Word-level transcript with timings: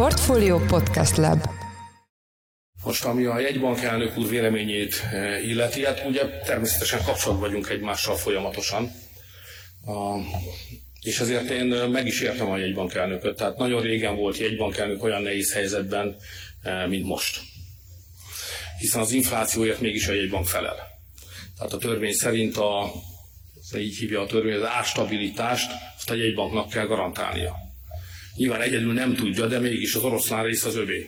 Portfolio 0.00 0.58
Podcast 0.58 1.16
Lab 1.16 1.48
most, 2.84 3.04
ami 3.04 3.24
a 3.24 3.38
jegybank 3.38 3.82
elnök 3.82 4.18
úr 4.18 4.28
véleményét 4.28 5.02
eh, 5.12 5.48
illeti, 5.48 5.84
hát 5.84 6.04
ugye 6.06 6.28
természetesen 6.44 7.04
kapcsolatban 7.04 7.48
vagyunk 7.48 7.68
egymással 7.68 8.16
folyamatosan. 8.16 8.92
A, 9.86 10.16
és 11.02 11.20
ezért 11.20 11.50
én 11.50 11.72
eh, 11.72 11.88
meg 11.88 12.06
is 12.06 12.20
értem 12.20 12.50
a 12.50 12.56
jegybank 12.56 12.94
elnököt. 12.94 13.36
Tehát 13.36 13.56
nagyon 13.56 13.82
régen 13.82 14.16
volt 14.16 14.38
jegybank 14.38 14.76
elnök 14.76 15.02
olyan 15.02 15.22
nehéz 15.22 15.52
helyzetben, 15.52 16.16
eh, 16.62 16.86
mint 16.86 17.06
most. 17.06 17.40
Hiszen 18.78 19.00
az 19.00 19.12
inflációért 19.12 19.80
mégis 19.80 20.06
a 20.08 20.12
jegybank 20.12 20.46
felel. 20.46 20.76
Tehát 21.56 21.72
a 21.72 21.78
törvény 21.78 22.14
szerint 22.14 22.56
a, 22.56 22.92
így 23.76 23.96
hívja 23.96 24.20
a 24.20 24.26
törvény, 24.26 24.54
az 24.54 24.68
árstabilitást 24.68 25.70
azt 25.96 26.10
a 26.10 26.14
jegybanknak 26.14 26.68
kell 26.68 26.86
garantálnia. 26.86 27.69
Nyilván 28.36 28.60
egyedül 28.60 28.92
nem 28.92 29.14
tudja, 29.14 29.46
de 29.46 29.58
mégis 29.58 29.94
az 29.94 30.02
oroszlán 30.02 30.44
rész 30.44 30.64
az 30.64 30.76
övé 30.76 31.06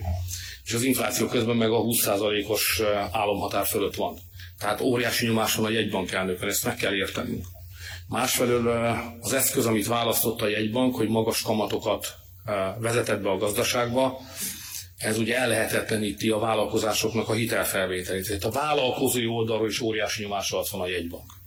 és 0.64 0.72
az 0.72 0.82
infláció 0.82 1.26
közben 1.26 1.56
meg 1.56 1.70
a 1.70 1.82
20%-os 1.82 2.82
államhatár 3.12 3.66
fölött 3.66 3.94
van. 3.94 4.18
Tehát 4.58 4.80
óriási 4.80 5.26
nyomás 5.26 5.54
van 5.54 5.66
a 5.66 5.70
jegybank 5.70 6.12
elnökön, 6.12 6.48
ezt 6.48 6.64
meg 6.64 6.76
kell 6.76 6.94
értenünk. 6.94 7.46
Másfelől 8.08 8.68
az 9.20 9.32
eszköz, 9.32 9.66
amit 9.66 9.86
választott 9.86 10.40
a 10.40 10.48
jegybank, 10.48 10.94
hogy 10.94 11.08
magas 11.08 11.42
kamatokat 11.42 12.14
vezetett 12.78 13.20
be 13.22 13.30
a 13.30 13.36
gazdaságba, 13.36 14.20
ez 14.96 15.18
ugye 15.18 15.36
ellehetetleníti 15.36 16.28
a 16.28 16.38
vállalkozásoknak 16.38 17.28
a 17.28 17.32
hitelfelvételét. 17.32 18.26
Tehát 18.26 18.44
a 18.44 18.50
vállalkozói 18.50 19.26
oldalról 19.26 19.68
is 19.68 19.80
óriási 19.80 20.22
nyomás 20.22 20.50
alatt 20.50 20.68
van 20.68 20.80
a 20.80 20.86
jegybank 20.86 21.41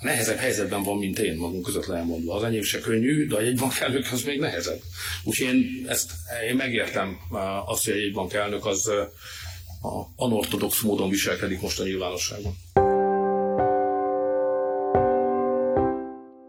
nehezebb 0.00 0.36
helyzetben 0.36 0.82
van, 0.82 0.98
mint 0.98 1.18
én 1.18 1.36
magunk 1.36 1.64
között 1.64 1.86
lemondva. 1.86 2.34
Az 2.34 2.42
enyém 2.42 2.62
se 2.62 2.80
könnyű, 2.80 3.26
de 3.26 3.36
a 3.36 3.40
jegybankelnök 3.40 4.06
az 4.12 4.22
még 4.22 4.38
nehezebb. 4.38 4.80
Úgyhogy 5.24 5.46
én, 5.46 5.86
ezt, 5.88 6.12
én 6.48 6.56
megértem 6.56 7.18
uh, 7.30 7.70
azt, 7.70 7.84
hogy 7.84 7.94
a 7.94 7.96
jegybankelnök 7.96 8.66
az 8.66 8.86
uh, 8.86 10.06
anortodox 10.16 10.80
módon 10.80 11.10
viselkedik 11.10 11.60
most 11.60 11.80
a 11.80 11.84
nyilvánosságban. 11.84 12.56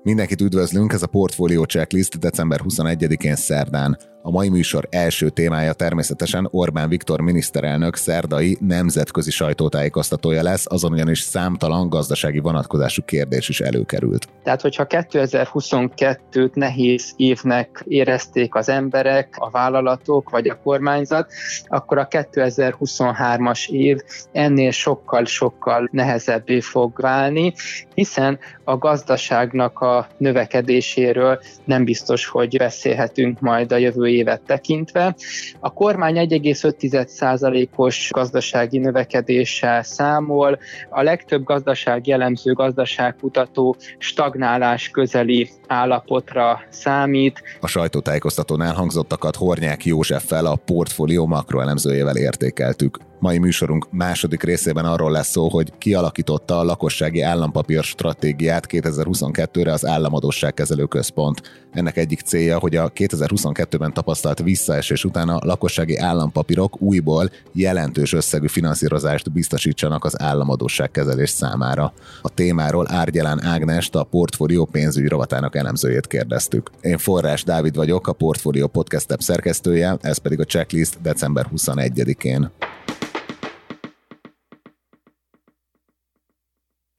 Mindenkit 0.10 0.42
üdvözlünk, 0.42 0.94
ez 0.94 1.04
a 1.04 1.08
Portfolio 1.08 1.64
Checklist 1.64 2.20
december 2.20 2.60
21-én 2.64 3.36
szerdán. 3.36 3.98
A 4.22 4.32
mai 4.32 4.50
műsor 4.50 4.88
első 4.90 5.30
témája 5.30 5.74
természetesen 5.74 6.48
Orbán 6.52 6.90
Viktor 6.90 7.22
miniszterelnök 7.22 7.96
szerdai 7.96 8.58
nemzetközi 8.60 9.32
sajtótájékoztatója 9.32 10.44
lesz, 10.44 10.66
azon 10.70 10.92
ugyanis 10.92 11.20
számtalan 11.20 11.90
gazdasági 11.90 12.40
vonatkozású 12.40 13.04
kérdés 13.06 13.50
is 13.50 13.60
előkerült. 13.60 14.28
Tehát, 14.44 14.62
hogyha 14.62 14.86
2022-t 14.90 16.54
nehéz 16.54 17.14
évnek 17.16 17.84
érezték 17.88 18.56
az 18.56 18.70
emberek, 18.70 19.36
a 19.38 19.50
vállalatok 19.50 20.30
vagy 20.30 20.48
a 20.48 20.60
kormányzat, 20.64 21.32
akkor 21.66 21.98
a 21.98 22.08
2023-as 22.08 23.70
év 23.70 24.02
ennél 24.32 24.72
sokkal-sokkal 24.72 25.90
nehezebbé 25.92 26.60
fog 26.60 27.02
válni, 27.02 27.54
hiszen 27.94 28.40
a 28.64 28.78
gazdaságnak 28.78 29.80
a 29.80 29.99
növekedéséről 30.18 31.40
nem 31.64 31.84
biztos, 31.84 32.28
hogy 32.28 32.58
beszélhetünk 32.58 33.40
majd 33.40 33.72
a 33.72 33.78
jövő 33.78 34.08
évet 34.08 34.42
tekintve. 34.42 35.16
A 35.60 35.74
kormány 35.74 36.28
1,5%-os 36.30 38.10
gazdasági 38.12 38.78
növekedéssel 38.78 39.84
számol, 39.84 40.60
a 40.90 41.02
legtöbb 41.02 41.44
gazdaság 41.44 42.08
jellemző 42.08 42.54
gazdaságkutató 42.54 43.76
stagnálás 43.98 44.90
közeli 44.90 45.50
állapotra 45.68 46.62
számít. 46.70 47.42
A 47.60 47.68
sajtótájékoztatón 47.68 48.62
elhangzottakat 48.62 49.36
Hornyák 49.36 49.86
Józseffel, 49.86 50.46
a 50.46 50.56
portfólió 50.56 51.26
makroelemzőjével 51.26 52.16
értékeltük. 52.16 52.98
Mai 53.20 53.38
műsorunk 53.38 53.88
második 53.92 54.44
részében 54.44 54.86
arról 54.86 55.12
lesz 55.12 55.30
szó, 55.30 55.50
hogy 55.50 55.72
kialakította 55.78 56.60
a 56.60 56.64
lakossági 56.64 57.22
állampapír 57.22 57.84
stratégiát 57.84 58.66
2022-re 58.70 59.72
az 59.72 59.86
Államadóságkezelő 59.90 60.86
Központ. 60.86 61.42
Ennek 61.72 61.98
egyik 61.98 62.20
célja, 62.20 62.60
hogy 62.60 62.76
a 62.76 62.92
2022-ben 62.92 63.94
tapasztalt 63.94 64.40
visszaesés 64.40 65.04
után 65.04 65.30
a 65.30 65.40
lakossági 65.44 65.98
állampapírok 65.98 66.82
újból 66.82 67.30
jelentős 67.54 68.14
összegű 68.14 68.48
finanszírozást 68.48 69.32
biztosítsanak 69.32 70.06
az 70.06 70.22
államadóságkezelés 70.22 71.30
számára. 71.30 71.94
A 72.22 72.30
témáról 72.30 72.86
Árgyelán 72.90 73.44
Ágnest, 73.44 73.96
a 73.96 74.04
portfólió 74.04 74.66
pénzügyi 74.66 75.08
rovatának 75.08 75.56
elemzőjét 75.56 76.08
kérdeztük. 76.08 76.70
Én 76.82 76.98
Forrás 76.98 77.44
Dávid 77.44 77.76
vagyok, 77.76 78.08
a 78.08 78.14
Portfólió 78.14 78.68
podcast 78.68 79.22
szerkesztője, 79.22 79.98
ez 80.02 80.18
pedig 80.18 80.40
a 80.40 80.44
checklist 80.44 81.02
december 81.02 81.48
21-én. 81.56 82.52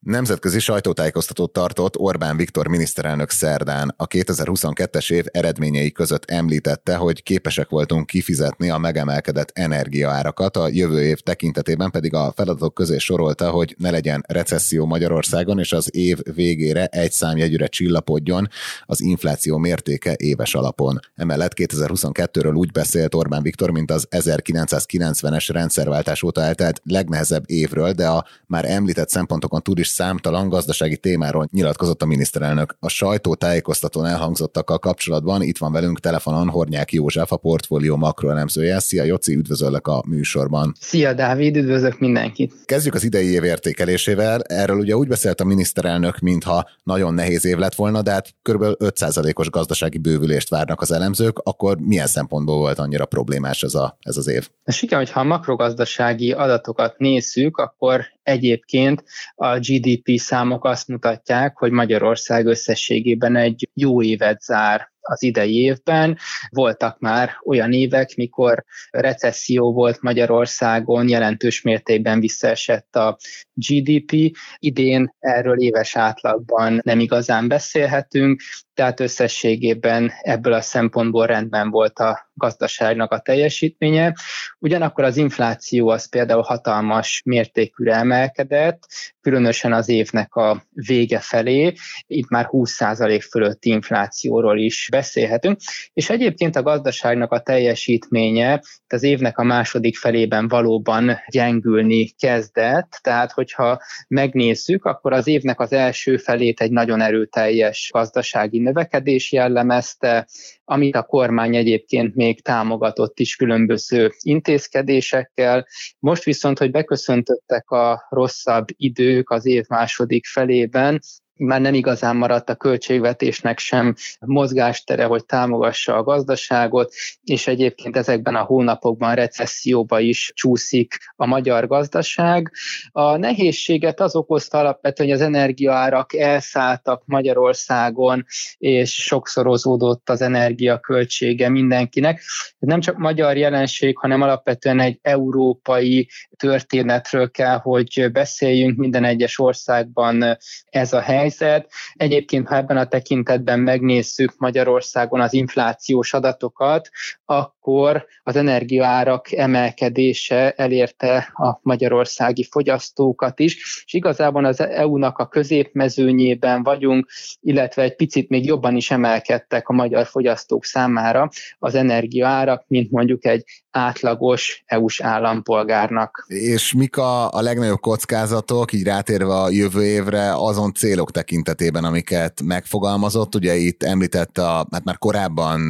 Nemzetközi 0.00 0.58
sajtótájékoztatót 0.58 1.52
tartott 1.52 1.98
Orbán 1.98 2.36
Viktor 2.36 2.68
miniszterelnök 2.68 3.30
szerdán. 3.30 3.94
A 3.96 4.06
2022-es 4.06 5.12
év 5.12 5.24
eredményei 5.30 5.92
között 5.92 6.30
említette, 6.30 6.96
hogy 6.96 7.22
képesek 7.22 7.68
voltunk 7.68 8.06
kifizetni 8.06 8.70
a 8.70 8.78
megemelkedett 8.78 9.50
energiaárakat, 9.54 10.56
a 10.56 10.68
jövő 10.68 11.02
év 11.02 11.20
tekintetében 11.20 11.90
pedig 11.90 12.14
a 12.14 12.32
feladatok 12.36 12.74
közé 12.74 12.98
sorolta, 12.98 13.50
hogy 13.50 13.74
ne 13.78 13.90
legyen 13.90 14.24
recesszió 14.28 14.86
Magyarországon, 14.86 15.58
és 15.58 15.72
az 15.72 15.94
év 15.94 16.18
végére 16.34 16.86
egy 16.86 17.12
számjegyűre 17.12 17.66
csillapodjon 17.66 18.48
az 18.84 19.00
infláció 19.00 19.56
mértéke 19.58 20.14
éves 20.16 20.54
alapon. 20.54 21.00
Emellett 21.14 21.52
2022-ről 21.56 22.56
úgy 22.56 22.72
beszélt 22.72 23.14
Orbán 23.14 23.42
Viktor, 23.42 23.70
mint 23.70 23.90
az 23.90 24.06
1990-es 24.10 25.48
rendszerváltás 25.52 26.22
óta 26.22 26.42
eltelt 26.42 26.80
legnehezebb 26.84 27.44
évről, 27.46 27.92
de 27.92 28.08
a 28.08 28.26
már 28.46 28.64
említett 28.64 29.08
szempontokon 29.08 29.62
túl 29.62 29.78
is 29.78 29.88
számtalan 29.90 30.48
gazdasági 30.48 30.96
témáról 30.96 31.48
nyilatkozott 31.52 32.02
a 32.02 32.06
miniszterelnök. 32.06 32.76
A 32.80 32.88
sajtó 32.88 33.34
tájékoztatón 33.34 34.06
elhangzottakkal 34.06 34.78
kapcsolatban 34.78 35.42
itt 35.42 35.58
van 35.58 35.72
velünk 35.72 36.00
telefonon 36.00 36.48
Hornyák 36.48 36.92
József, 36.92 37.32
a 37.32 37.36
portfólió 37.36 37.96
makroelemzője. 37.96 38.78
Szia 38.78 39.04
Joci, 39.04 39.34
üdvözöllek 39.34 39.86
a 39.86 40.02
műsorban. 40.06 40.74
Szia 40.80 41.12
Dávid, 41.12 41.56
üdvözlök 41.56 41.98
mindenkit. 41.98 42.54
Kezdjük 42.64 42.94
az 42.94 43.04
idei 43.04 43.26
év 43.26 43.44
értékelésével. 43.44 44.40
Erről 44.42 44.78
ugye 44.78 44.96
úgy 44.96 45.08
beszélt 45.08 45.40
a 45.40 45.44
miniszterelnök, 45.44 46.18
mintha 46.18 46.68
nagyon 46.82 47.14
nehéz 47.14 47.44
év 47.44 47.56
lett 47.56 47.74
volna, 47.74 48.02
de 48.02 48.10
hát 48.10 48.34
kb. 48.42 48.62
5%-os 48.62 49.50
gazdasági 49.50 49.98
bővülést 49.98 50.48
várnak 50.48 50.80
az 50.80 50.92
elemzők, 50.92 51.38
akkor 51.38 51.78
milyen 51.78 52.06
szempontból 52.06 52.56
volt 52.56 52.78
annyira 52.78 53.04
problémás 53.04 53.62
ez, 53.62 53.74
a, 53.74 53.96
ez 54.00 54.16
az 54.16 54.28
év? 54.28 54.48
És 54.64 54.82
igen, 54.82 54.98
hogyha 54.98 55.20
a 55.20 55.24
makrogazdasági 55.24 56.32
adatokat 56.32 56.98
nézzük, 56.98 57.56
akkor 57.56 58.04
egyébként 58.30 59.04
a 59.34 59.58
GDP 59.58 60.18
számok 60.18 60.64
azt 60.64 60.88
mutatják, 60.88 61.56
hogy 61.56 61.70
Magyarország 61.70 62.46
összességében 62.46 63.36
egy 63.36 63.68
jó 63.74 64.02
évet 64.02 64.42
zár 64.42 64.90
az 65.00 65.22
idei 65.22 65.54
évben. 65.54 66.18
Voltak 66.50 66.98
már 66.98 67.30
olyan 67.44 67.72
évek, 67.72 68.14
mikor 68.16 68.64
recesszió 68.90 69.72
volt 69.72 70.00
Magyarországon, 70.00 71.08
jelentős 71.08 71.62
mértékben 71.62 72.20
visszaesett 72.20 72.96
a 72.96 73.16
GDP. 73.52 74.36
Idén 74.58 75.14
erről 75.18 75.60
éves 75.60 75.96
átlagban 75.96 76.80
nem 76.84 77.00
igazán 77.00 77.48
beszélhetünk, 77.48 78.42
tehát 78.80 79.00
összességében 79.00 80.12
ebből 80.22 80.52
a 80.52 80.60
szempontból 80.60 81.26
rendben 81.26 81.70
volt 81.70 81.98
a 81.98 82.30
gazdaságnak 82.34 83.12
a 83.12 83.18
teljesítménye. 83.18 84.14
Ugyanakkor 84.58 85.04
az 85.04 85.16
infláció 85.16 85.88
az 85.88 86.08
például 86.08 86.42
hatalmas 86.42 87.22
mértékűre 87.24 87.94
emelkedett, 87.94 88.86
különösen 89.20 89.72
az 89.72 89.88
évnek 89.88 90.34
a 90.34 90.64
vége 90.72 91.18
felé, 91.18 91.72
itt 92.06 92.28
már 92.28 92.48
20% 92.50 93.26
fölötti 93.30 93.70
inflációról 93.70 94.58
is 94.58 94.88
beszélhetünk, 94.90 95.60
és 95.92 96.10
egyébként 96.10 96.56
a 96.56 96.62
gazdaságnak 96.62 97.32
a 97.32 97.40
teljesítménye 97.40 98.60
az 98.86 99.02
évnek 99.02 99.38
a 99.38 99.44
második 99.44 99.96
felében 99.96 100.48
valóban 100.48 101.18
gyengülni 101.30 102.08
kezdett, 102.18 102.98
tehát 103.02 103.32
hogyha 103.32 103.80
megnézzük, 104.08 104.84
akkor 104.84 105.12
az 105.12 105.26
évnek 105.26 105.60
az 105.60 105.72
első 105.72 106.16
felét 106.16 106.60
egy 106.60 106.70
nagyon 106.70 107.00
erőteljes 107.00 107.90
gazdasági 107.92 108.58
növekedés 108.72 109.32
jellemezte, 109.32 110.28
amit 110.64 110.96
a 110.96 111.02
kormány 111.02 111.56
egyébként 111.56 112.14
még 112.14 112.42
támogatott 112.42 113.18
is 113.18 113.36
különböző 113.36 114.12
intézkedésekkel. 114.20 115.66
Most 115.98 116.24
viszont, 116.24 116.58
hogy 116.58 116.70
beköszöntöttek 116.70 117.70
a 117.70 118.06
rosszabb 118.08 118.66
idők 118.76 119.30
az 119.30 119.46
év 119.46 119.64
második 119.68 120.26
felében, 120.26 121.00
már 121.40 121.60
nem 121.60 121.74
igazán 121.74 122.16
maradt 122.16 122.50
a 122.50 122.54
költségvetésnek 122.54 123.58
sem 123.58 123.94
mozgástere, 124.20 125.04
hogy 125.04 125.24
támogassa 125.24 125.96
a 125.96 126.02
gazdaságot, 126.02 126.92
és 127.24 127.46
egyébként 127.46 127.96
ezekben 127.96 128.34
a 128.34 128.42
hónapokban 128.42 129.14
recesszióba 129.14 130.00
is 130.00 130.32
csúszik 130.34 130.94
a 131.16 131.26
magyar 131.26 131.66
gazdaság. 131.66 132.52
A 132.92 133.16
nehézséget 133.16 134.00
az 134.00 134.16
okozta 134.16 134.58
alapvetően, 134.58 135.08
hogy 135.08 135.18
az 135.18 135.26
energiaárak 135.26 136.14
elszálltak 136.14 137.02
Magyarországon, 137.06 138.24
és 138.58 138.94
sokszorozódott 138.94 140.10
az 140.10 140.22
energiaköltsége 140.22 141.48
mindenkinek. 141.48 142.22
Ez 142.58 142.68
nem 142.68 142.80
csak 142.80 142.96
magyar 142.96 143.36
jelenség, 143.36 143.98
hanem 143.98 144.22
alapvetően 144.22 144.80
egy 144.80 144.98
európai 145.02 146.08
történetről 146.36 147.30
kell, 147.30 147.58
hogy 147.58 148.08
beszéljünk 148.12 148.78
minden 148.78 149.04
egyes 149.04 149.38
országban 149.38 150.38
ez 150.64 150.92
a 150.92 151.00
helyzet. 151.38 151.70
Egyébként, 151.94 152.48
ha 152.48 152.56
ebben 152.56 152.76
a 152.76 152.86
tekintetben 152.86 153.60
megnézzük 153.60 154.34
Magyarországon 154.38 155.20
az 155.20 155.32
inflációs 155.32 156.14
adatokat, 156.14 156.90
akkor 157.24 158.06
az 158.22 158.36
energiaárak 158.36 159.32
emelkedése 159.32 160.52
elérte 160.52 161.16
a 161.32 161.58
magyarországi 161.62 162.44
fogyasztókat 162.50 163.40
is, 163.40 163.82
és 163.86 163.94
igazából 163.94 164.44
az 164.44 164.60
EU-nak 164.60 165.18
a 165.18 165.28
középmezőnyében 165.28 166.62
vagyunk, 166.62 167.10
illetve 167.40 167.82
egy 167.82 167.96
picit 167.96 168.28
még 168.28 168.44
jobban 168.44 168.76
is 168.76 168.90
emelkedtek 168.90 169.68
a 169.68 169.72
magyar 169.72 170.06
fogyasztók 170.06 170.64
számára 170.64 171.28
az 171.58 171.74
energiaárak, 171.74 172.64
mint 172.66 172.90
mondjuk 172.90 173.24
egy 173.24 173.44
átlagos 173.70 174.62
EU-s 174.66 175.00
állampolgárnak. 175.00 176.24
És 176.28 176.72
mik 176.72 176.96
a, 176.96 177.32
a 177.32 177.40
legnagyobb 177.40 177.80
kockázatok, 177.80 178.72
így 178.72 178.82
rátérve 178.82 179.34
a 179.34 179.50
jövő 179.50 179.84
évre 179.84 180.34
azon 180.34 180.72
célok 180.74 181.10
tekintetében, 181.10 181.84
amiket 181.84 182.42
megfogalmazott? 182.42 183.34
Ugye 183.34 183.54
itt 183.54 183.82
említett 183.82 184.38
a, 184.38 184.66
hát 184.70 184.84
már 184.84 184.98
korábban 184.98 185.60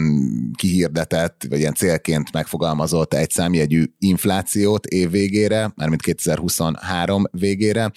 kihirdetett, 0.57 1.45
vagy 1.49 1.59
ilyen 1.59 1.75
célként 1.75 2.33
megfogalmazott 2.33 3.15
egy 3.15 3.31
számjegyű 3.31 3.85
inflációt 3.99 4.87
év 4.87 5.11
végére, 5.11 5.73
mármint 5.77 6.03
2023 6.03 7.25
végére, 7.31 7.91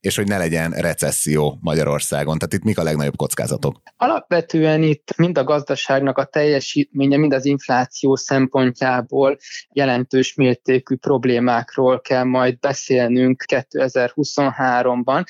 és 0.00 0.16
hogy 0.16 0.26
ne 0.26 0.38
legyen 0.38 0.70
recesszió 0.70 1.58
Magyarországon. 1.60 2.38
Tehát 2.38 2.54
itt 2.54 2.62
mik 2.62 2.78
a 2.78 2.82
legnagyobb 2.82 3.16
kockázatok? 3.16 3.82
Alapvetően 3.96 4.82
itt 4.82 5.16
mind 5.16 5.38
a 5.38 5.44
gazdaságnak 5.44 6.18
a 6.18 6.24
teljesítménye, 6.24 7.16
mind 7.16 7.32
az 7.32 7.44
infláció 7.44 8.16
szempontjából 8.16 9.38
jelentős 9.72 10.34
mértékű 10.34 10.96
problémákról 10.96 12.00
kell 12.00 12.24
majd 12.24 12.58
beszélnünk 12.58 13.44
2023-ban. 13.46 15.24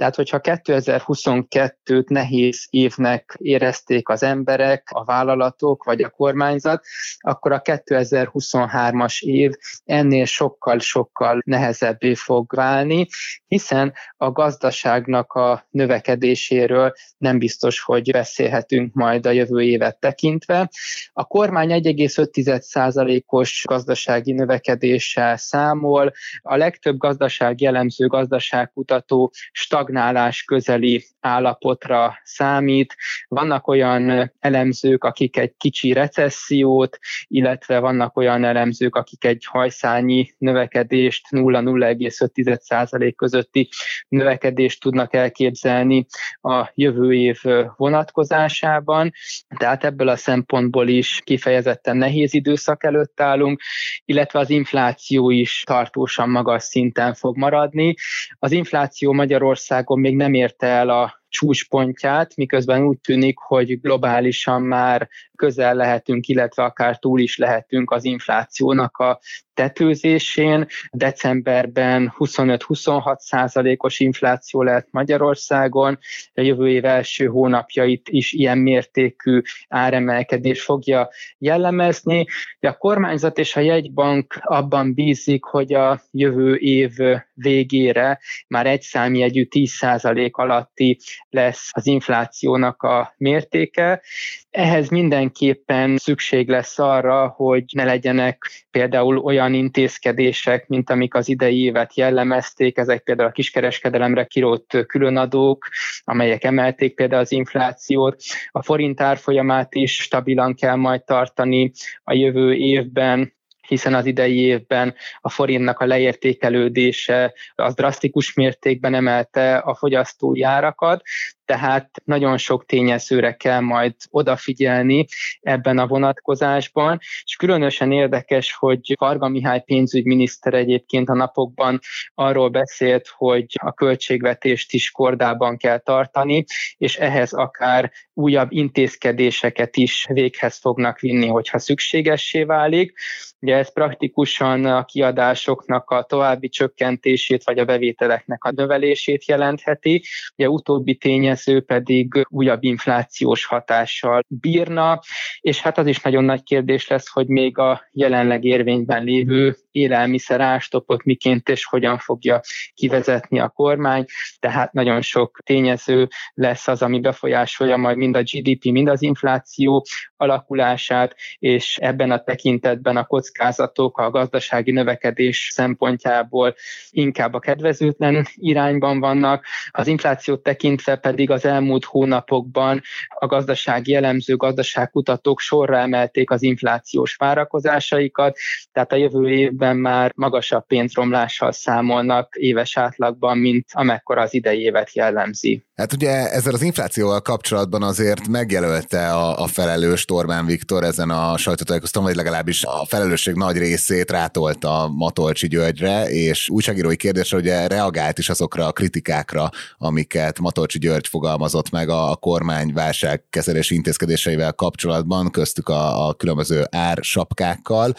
Tehát, 0.00 0.14
hogyha 0.14 0.40
2022-t 0.42 2.08
nehéz 2.08 2.66
évnek 2.70 3.36
érezték 3.38 4.08
az 4.08 4.22
emberek, 4.22 4.88
a 4.90 5.04
vállalatok 5.04 5.84
vagy 5.84 6.02
a 6.02 6.08
kormányzat, 6.08 6.84
akkor 7.18 7.52
a 7.52 7.62
2023-as 7.62 9.20
év 9.20 9.52
ennél 9.84 10.24
sokkal-sokkal 10.24 11.40
nehezebbé 11.44 12.14
fog 12.14 12.54
válni, 12.54 13.06
hiszen 13.46 13.92
a 14.16 14.30
gazdaságnak 14.30 15.32
a 15.32 15.66
növekedéséről 15.70 16.92
nem 17.18 17.38
biztos, 17.38 17.80
hogy 17.80 18.10
beszélhetünk 18.10 18.94
majd 18.94 19.26
a 19.26 19.30
jövő 19.30 19.62
évet 19.62 19.98
tekintve. 20.00 20.70
A 21.12 21.24
kormány 21.24 21.70
1,5%-os 21.82 23.64
gazdasági 23.66 24.32
növekedéssel 24.32 25.36
számol, 25.36 26.12
a 26.42 26.56
legtöbb 26.56 26.96
gazdaság 26.96 27.60
jellemző 27.60 28.06
gazdaságkutató 28.06 29.32
stag 29.52 29.88
stagnálás 29.90 30.42
közeli 30.42 31.04
állapotra 31.20 32.18
számít. 32.24 32.96
Vannak 33.28 33.68
olyan 33.68 34.32
elemzők, 34.40 35.04
akik 35.04 35.36
egy 35.36 35.54
kicsi 35.56 35.92
recessziót, 35.92 36.98
illetve 37.26 37.78
vannak 37.78 38.16
olyan 38.16 38.44
elemzők, 38.44 38.94
akik 38.96 39.24
egy 39.24 39.44
hajszányi 39.48 40.34
növekedést, 40.38 41.26
0-0,5% 41.30 43.12
közötti 43.16 43.68
növekedést 44.08 44.80
tudnak 44.80 45.14
elképzelni 45.14 46.06
a 46.40 46.70
jövő 46.74 47.14
év 47.14 47.38
vonatkozásában. 47.76 49.12
Tehát 49.56 49.84
ebből 49.84 50.08
a 50.08 50.16
szempontból 50.16 50.88
is 50.88 51.20
kifejezetten 51.24 51.96
nehéz 51.96 52.34
időszak 52.34 52.84
előtt 52.84 53.20
állunk, 53.20 53.60
illetve 54.04 54.38
az 54.38 54.50
infláció 54.50 55.30
is 55.30 55.62
tartósan 55.66 56.28
magas 56.30 56.62
szinten 56.62 57.14
fog 57.14 57.36
maradni. 57.36 57.94
Az 58.38 58.52
infláció 58.52 59.12
Magyarország 59.12 59.79
Magyarországon 59.88 60.00
még 60.00 60.16
nem 60.16 60.34
érte 60.34 60.66
el 60.66 60.88
a 60.88 61.22
csúcspontját, 61.28 62.36
miközben 62.36 62.82
úgy 62.82 62.98
tűnik, 63.00 63.38
hogy 63.38 63.80
globálisan 63.80 64.62
már 64.62 65.08
közel 65.36 65.74
lehetünk, 65.74 66.26
illetve 66.26 66.62
akár 66.62 66.98
túl 66.98 67.20
is 67.20 67.38
lehetünk 67.38 67.90
az 67.90 68.04
inflációnak 68.04 68.96
a 68.96 69.20
tetőzésén. 69.60 70.66
Decemberben 70.90 72.14
25-26 72.18 73.18
százalékos 73.18 74.00
infláció 74.00 74.62
lehet 74.62 74.88
Magyarországon, 74.90 75.98
a 76.34 76.40
jövő 76.40 76.68
év 76.68 76.84
első 76.84 77.26
hónapjait 77.26 78.08
is 78.08 78.32
ilyen 78.32 78.58
mértékű 78.58 79.40
áremelkedés 79.68 80.62
fogja 80.62 81.08
jellemezni. 81.38 82.26
De 82.60 82.68
a 82.68 82.76
kormányzat 82.76 83.38
és 83.38 83.56
a 83.56 83.60
jegybank 83.60 84.38
abban 84.40 84.94
bízik, 84.94 85.44
hogy 85.44 85.74
a 85.74 86.02
jövő 86.10 86.54
év 86.54 86.90
végére 87.34 88.20
már 88.48 88.66
egy 88.66 88.82
számjegyű 88.82 89.44
10 89.44 89.70
százalék 89.70 90.36
alatti 90.36 90.98
lesz 91.30 91.70
az 91.72 91.86
inflációnak 91.86 92.82
a 92.82 93.14
mértéke. 93.16 94.02
Ehhez 94.50 94.88
mindenképpen 94.88 95.96
szükség 95.96 96.48
lesz 96.48 96.78
arra, 96.78 97.28
hogy 97.28 97.64
ne 97.72 97.84
legyenek 97.84 98.66
például 98.70 99.18
olyan 99.18 99.49
intézkedések, 99.54 100.68
mint 100.68 100.90
amik 100.90 101.14
az 101.14 101.28
idei 101.28 101.62
évet 101.62 101.96
jellemezték, 101.96 102.78
ezek 102.78 103.02
például 103.02 103.28
a 103.28 103.32
kiskereskedelemre 103.32 104.24
kirótt 104.24 104.86
különadók, 104.86 105.68
amelyek 106.04 106.44
emelték 106.44 106.94
például 106.94 107.20
az 107.20 107.32
inflációt. 107.32 108.22
A 108.50 108.62
forint 108.62 109.00
árfolyamát 109.00 109.74
is 109.74 109.96
stabilan 109.96 110.54
kell 110.54 110.76
majd 110.76 111.04
tartani 111.04 111.72
a 112.04 112.14
jövő 112.14 112.54
évben, 112.54 113.32
hiszen 113.70 113.94
az 113.94 114.06
idei 114.06 114.38
évben 114.38 114.94
a 115.20 115.28
forintnak 115.28 115.78
a 115.78 115.86
leértékelődése 115.86 117.34
az 117.54 117.74
drasztikus 117.74 118.34
mértékben 118.34 118.94
emelte 118.94 119.56
a 119.56 119.74
fogyasztói 119.74 120.42
árakat, 120.42 121.02
tehát 121.50 121.90
nagyon 122.04 122.38
sok 122.38 122.66
tényezőre 122.66 123.36
kell 123.36 123.60
majd 123.60 123.94
odafigyelni 124.10 125.06
ebben 125.40 125.78
a 125.78 125.86
vonatkozásban, 125.86 126.98
és 127.24 127.36
különösen 127.36 127.92
érdekes, 127.92 128.54
hogy 128.54 128.94
Varga 128.98 129.28
Mihály 129.28 129.62
pénzügyminiszter 129.66 130.54
egyébként 130.54 131.08
a 131.08 131.14
napokban 131.14 131.80
arról 132.14 132.48
beszélt, 132.48 133.08
hogy 133.16 133.46
a 133.62 133.72
költségvetést 133.72 134.72
is 134.72 134.90
kordában 134.90 135.56
kell 135.56 135.78
tartani, 135.78 136.44
és 136.76 136.96
ehhez 136.96 137.32
akár 137.32 137.92
újabb 138.14 138.52
intézkedéseket 138.52 139.76
is 139.76 140.06
véghez 140.12 140.58
fognak 140.58 140.98
vinni, 140.98 141.26
hogyha 141.26 141.58
szükségessé 141.58 142.42
válik. 142.42 142.92
Ugye 143.40 143.56
ez 143.56 143.72
praktikusan 143.72 144.64
a 144.64 144.84
kiadásoknak 144.84 145.90
a 145.90 146.02
további 146.02 146.48
csökkentését, 146.48 147.44
vagy 147.44 147.58
a 147.58 147.64
bevételeknek 147.64 148.44
a 148.44 148.50
növelését 148.50 149.24
jelentheti. 149.24 150.04
Ugye 150.36 150.48
utóbbi 150.48 150.94
tényező 150.94 151.39
tényező 151.44 151.64
pedig 151.64 152.26
újabb 152.28 152.64
inflációs 152.64 153.44
hatással 153.44 154.24
bírna, 154.28 155.00
és 155.40 155.60
hát 155.60 155.78
az 155.78 155.86
is 155.86 156.00
nagyon 156.00 156.24
nagy 156.24 156.42
kérdés 156.42 156.88
lesz, 156.88 157.08
hogy 157.08 157.26
még 157.26 157.58
a 157.58 157.88
jelenleg 157.92 158.44
érvényben 158.44 159.04
lévő 159.04 159.56
élelmiszer 159.70 160.40
ástopot 160.40 161.04
miként 161.04 161.48
és 161.48 161.64
hogyan 161.64 161.98
fogja 161.98 162.40
kivezetni 162.74 163.40
a 163.40 163.48
kormány, 163.48 164.04
tehát 164.38 164.72
nagyon 164.72 165.02
sok 165.02 165.40
tényező 165.44 166.08
lesz 166.34 166.68
az, 166.68 166.82
ami 166.82 167.00
befolyásolja 167.00 167.76
majd 167.76 167.96
mind 167.96 168.16
a 168.16 168.22
GDP, 168.22 168.64
mind 168.64 168.88
az 168.88 169.02
infláció 169.02 169.84
alakulását, 170.16 171.16
és 171.38 171.76
ebben 171.76 172.10
a 172.10 172.22
tekintetben 172.22 172.96
a 172.96 173.04
kockázatok 173.04 173.98
a 173.98 174.10
gazdasági 174.10 174.70
növekedés 174.70 175.50
szempontjából 175.52 176.54
inkább 176.90 177.34
a 177.34 177.38
kedvezőtlen 177.38 178.26
irányban 178.34 179.00
vannak, 179.00 179.46
az 179.70 179.86
inflációt 179.86 180.42
tekintve 180.42 180.96
pedig 180.96 181.30
az 181.30 181.44
elmúlt 181.44 181.84
hónapokban 181.84 182.82
a 183.08 183.26
gazdasági 183.26 183.94
elemző 183.94 184.36
gazdaságkutatók 184.36 185.40
sorra 185.40 185.78
emelték 185.78 186.30
az 186.30 186.42
inflációs 186.42 187.14
várakozásaikat, 187.14 188.36
tehát 188.72 188.92
a 188.92 188.96
jövő 188.96 189.52
évben 189.60 189.76
már 189.76 190.12
magasabb 190.14 190.66
pénzromlással 190.66 191.52
számolnak 191.52 192.34
éves 192.36 192.76
átlagban, 192.76 193.38
mint 193.38 193.66
amekkora 193.72 194.22
az 194.22 194.34
idei 194.34 194.60
évet 194.60 194.94
jellemzi. 194.94 195.64
Hát 195.80 195.92
ugye 195.92 196.30
ezzel 196.30 196.54
az 196.54 196.62
inflációval 196.62 197.20
kapcsolatban 197.20 197.82
azért 197.82 198.28
megjelölte 198.28 199.12
a, 199.12 199.42
a 199.42 199.46
felelős 199.46 200.04
Orbán 200.12 200.46
Viktor 200.46 200.84
ezen 200.84 201.10
a 201.10 201.36
sajtótájékoztatón, 201.36 202.06
vagy 202.06 202.16
legalábbis 202.16 202.64
a 202.64 202.86
felelősség 202.86 203.34
nagy 203.34 203.56
részét 203.56 204.10
rátolta 204.10 204.92
Matolcsi 204.96 205.48
Györgyre, 205.48 206.10
és 206.10 206.48
újságírói 206.48 206.96
kérdésre 206.96 207.36
ugye 207.36 207.66
reagált 207.66 208.18
is 208.18 208.28
azokra 208.28 208.66
a 208.66 208.72
kritikákra, 208.72 209.50
amiket 209.78 210.38
Matolcsi 210.38 210.78
György 210.78 211.08
fogalmazott 211.08 211.70
meg 211.70 211.88
a, 211.88 212.10
a 212.10 212.16
kormány 212.16 212.72
válságkezelési 212.72 213.74
intézkedéseivel 213.74 214.52
kapcsolatban, 214.52 215.30
köztük 215.30 215.68
a, 215.68 216.08
a 216.08 216.14
különböző 216.14 216.64
ársapkákkal. 216.70 217.94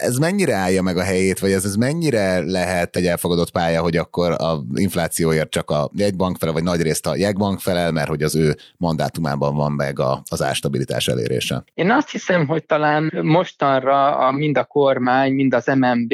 Ez 0.00 0.16
mennyire 0.16 0.54
állja 0.54 0.82
meg 0.82 0.96
a 0.96 1.02
helyét, 1.02 1.38
vagy 1.38 1.52
ez, 1.52 1.64
ez 1.64 1.74
mennyire 1.74 2.38
lehet 2.38 2.96
egy 2.96 3.06
elfogadott 3.06 3.50
pálya, 3.50 3.82
hogy 3.82 3.96
akkor 3.96 4.30
a 4.30 4.64
inflációért 4.74 5.50
csak 5.50 5.70
a 5.70 5.90
jegybank 5.96 6.36
fele, 6.38 6.52
vagy 6.52 6.62
nagy 6.62 6.82
részt 6.82 7.02
a 7.06 7.16
jegybank 7.16 7.60
felel, 7.60 7.92
mert 7.92 8.08
hogy 8.08 8.22
az 8.22 8.36
ő 8.36 8.54
mandátumában 8.76 9.54
van 9.54 9.72
meg 9.72 9.98
a, 9.98 10.22
az 10.30 10.42
árstabilitás 10.42 11.08
elérése? 11.08 11.64
Én 11.74 11.90
azt 11.90 12.10
hiszem, 12.10 12.46
hogy 12.46 12.66
talán 12.66 13.12
mostanra 13.22 14.16
a, 14.16 14.32
mind 14.32 14.58
a 14.58 14.64
kormány, 14.64 15.32
mind 15.32 15.54
az 15.54 15.66
MNB 15.66 16.12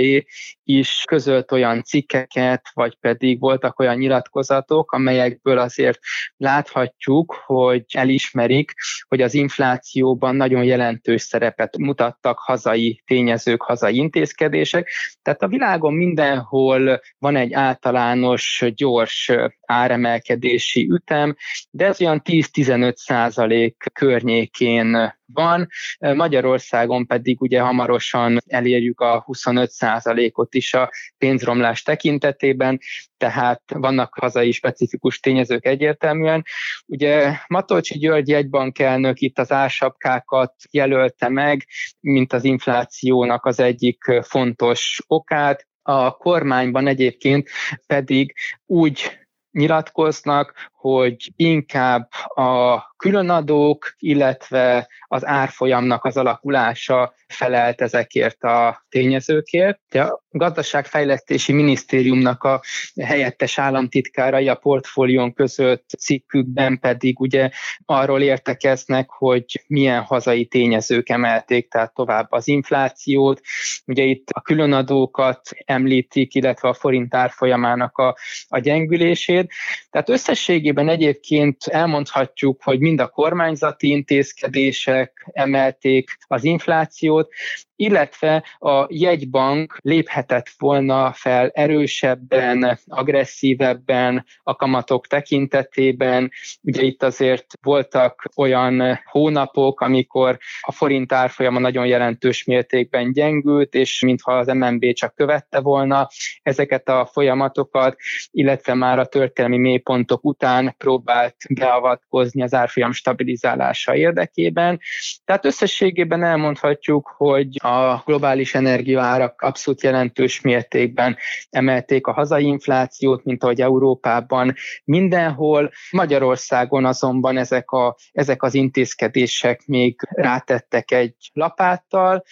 is 0.64 1.04
közölt 1.06 1.52
olyan 1.52 1.82
cikkeket, 1.82 2.70
vagy 2.74 2.96
pedig 3.00 3.40
voltak 3.40 3.78
olyan 3.78 3.96
nyilatkozatok, 3.96 4.92
amelyekből 4.92 5.58
azért 5.58 5.98
láthatjuk, 6.36 7.42
hogy 7.46 7.84
elismerik, 7.92 8.72
hogy 9.08 9.20
az 9.20 9.34
inflációban 9.34 10.36
nagyon 10.36 10.64
jelentős 10.64 11.22
szerepet 11.22 11.76
mutattak 11.76 12.38
hazai 12.38 13.02
tényezők, 13.06 13.62
hazai 13.62 13.96
intézkedések. 13.96 14.90
Tehát 15.22 15.42
a 15.42 15.48
világon 15.48 15.94
mindenhol 15.94 17.00
van 17.18 17.36
egy 17.36 17.52
általános, 17.52 18.64
gyors 18.74 19.32
áremelkedési 19.66 20.79
ütem, 20.88 21.36
de 21.70 21.86
ez 21.86 22.00
olyan 22.00 22.22
10-15 22.24 22.94
százalék 22.94 23.84
környékén 23.92 25.18
van, 25.32 25.68
Magyarországon 25.98 27.06
pedig 27.06 27.40
ugye 27.40 27.60
hamarosan 27.60 28.38
elérjük 28.46 29.00
a 29.00 29.22
25 29.26 29.70
százalékot 29.70 30.54
is 30.54 30.74
a 30.74 30.90
pénzromlás 31.18 31.82
tekintetében, 31.82 32.78
tehát 33.16 33.62
vannak 33.66 34.14
hazai 34.20 34.52
specifikus 34.52 35.20
tényezők 35.20 35.66
egyértelműen. 35.66 36.44
Ugye 36.86 37.36
Matolcsi 37.46 37.98
György 37.98 38.28
jegybankelnök 38.28 39.20
itt 39.20 39.38
az 39.38 39.52
ársapkákat 39.52 40.54
jelölte 40.70 41.28
meg, 41.28 41.66
mint 42.00 42.32
az 42.32 42.44
inflációnak 42.44 43.46
az 43.46 43.60
egyik 43.60 44.04
fontos 44.22 45.00
okát, 45.06 45.68
a 45.82 46.16
kormányban 46.16 46.86
egyébként 46.86 47.48
pedig 47.86 48.34
úgy 48.66 49.18
nyilatkoznak, 49.52 50.54
hogy 50.80 51.32
inkább 51.36 52.08
a 52.34 52.82
különadók, 52.96 53.94
illetve 53.98 54.88
az 55.06 55.26
árfolyamnak 55.26 56.04
az 56.04 56.16
alakulása 56.16 57.14
felelt 57.26 57.80
ezekért 57.80 58.42
a 58.42 58.84
tényezőkért. 58.88 59.94
A 59.94 60.22
gazdaságfejlesztési 60.30 61.52
minisztériumnak 61.52 62.42
a 62.42 62.62
helyettes 63.02 63.58
államtitkárai 63.58 64.48
a 64.48 64.54
portfólión 64.54 65.32
között 65.32 65.88
cikkükben 65.98 66.78
pedig 66.78 67.20
ugye 67.20 67.50
arról 67.84 68.20
értekeznek, 68.20 69.10
hogy 69.10 69.64
milyen 69.66 70.02
hazai 70.02 70.46
tényezők 70.46 71.08
emelték 71.08 71.70
tehát 71.70 71.94
tovább 71.94 72.26
az 72.30 72.48
inflációt. 72.48 73.40
Ugye 73.86 74.02
itt 74.02 74.28
a 74.30 74.40
különadókat 74.40 75.40
említik, 75.64 76.34
illetve 76.34 76.68
a 76.68 76.74
forint 76.74 77.14
árfolyamának 77.14 77.98
a, 77.98 78.16
a 78.48 78.58
gyengülését. 78.58 79.52
Tehát 79.90 80.08
összességében 80.08 80.69
egyébként 80.78 81.66
elmondhatjuk, 81.66 82.62
hogy 82.62 82.80
mind 82.80 83.00
a 83.00 83.08
kormányzati 83.08 83.88
intézkedések 83.88 85.30
emelték 85.32 86.16
az 86.26 86.44
inflációt, 86.44 87.32
illetve 87.80 88.44
a 88.58 88.86
jegybank 88.88 89.76
léphetett 89.82 90.48
volna 90.58 91.12
fel 91.12 91.50
erősebben, 91.54 92.78
agresszívebben 92.86 94.24
a 94.42 94.56
kamatok 94.56 95.06
tekintetében. 95.06 96.30
Ugye 96.62 96.82
itt 96.82 97.02
azért 97.02 97.46
voltak 97.62 98.24
olyan 98.36 99.00
hónapok, 99.04 99.80
amikor 99.80 100.38
a 100.60 100.72
forint 100.72 101.12
árfolyama 101.12 101.58
nagyon 101.58 101.86
jelentős 101.86 102.44
mértékben 102.44 103.12
gyengült, 103.12 103.74
és 103.74 104.02
mintha 104.02 104.32
az 104.32 104.46
MNB 104.46 104.92
csak 104.92 105.14
követte 105.14 105.60
volna 105.60 106.08
ezeket 106.42 106.88
a 106.88 107.08
folyamatokat, 107.12 107.96
illetve 108.30 108.74
már 108.74 108.98
a 108.98 109.06
történelmi 109.06 109.58
mélypontok 109.58 110.24
után 110.24 110.74
próbált 110.78 111.36
beavatkozni 111.48 112.42
az 112.42 112.54
árfolyam 112.54 112.92
stabilizálása 112.92 113.94
érdekében. 113.94 114.80
Tehát 115.24 115.44
összességében 115.44 116.22
elmondhatjuk, 116.22 117.14
hogy 117.16 117.48
a 117.62 117.69
globális 118.04 118.54
energiaárak 118.54 119.42
abszolút 119.42 119.82
jelentős 119.82 120.40
mértékben 120.40 121.16
emelték 121.50 122.06
a 122.06 122.12
hazai 122.12 122.44
inflációt, 122.44 123.24
mint 123.24 123.42
ahogy 123.42 123.60
Európában 123.60 124.54
mindenhol. 124.84 125.70
Magyarországon 125.90 126.84
azonban 126.84 127.36
ezek, 127.36 127.70
a, 127.70 127.96
ezek 128.12 128.42
az 128.42 128.54
intézkedések 128.54 129.66
még 129.66 130.00
rátettek 130.10 130.90
egy 130.90 131.14
lapáttal. 131.32 132.24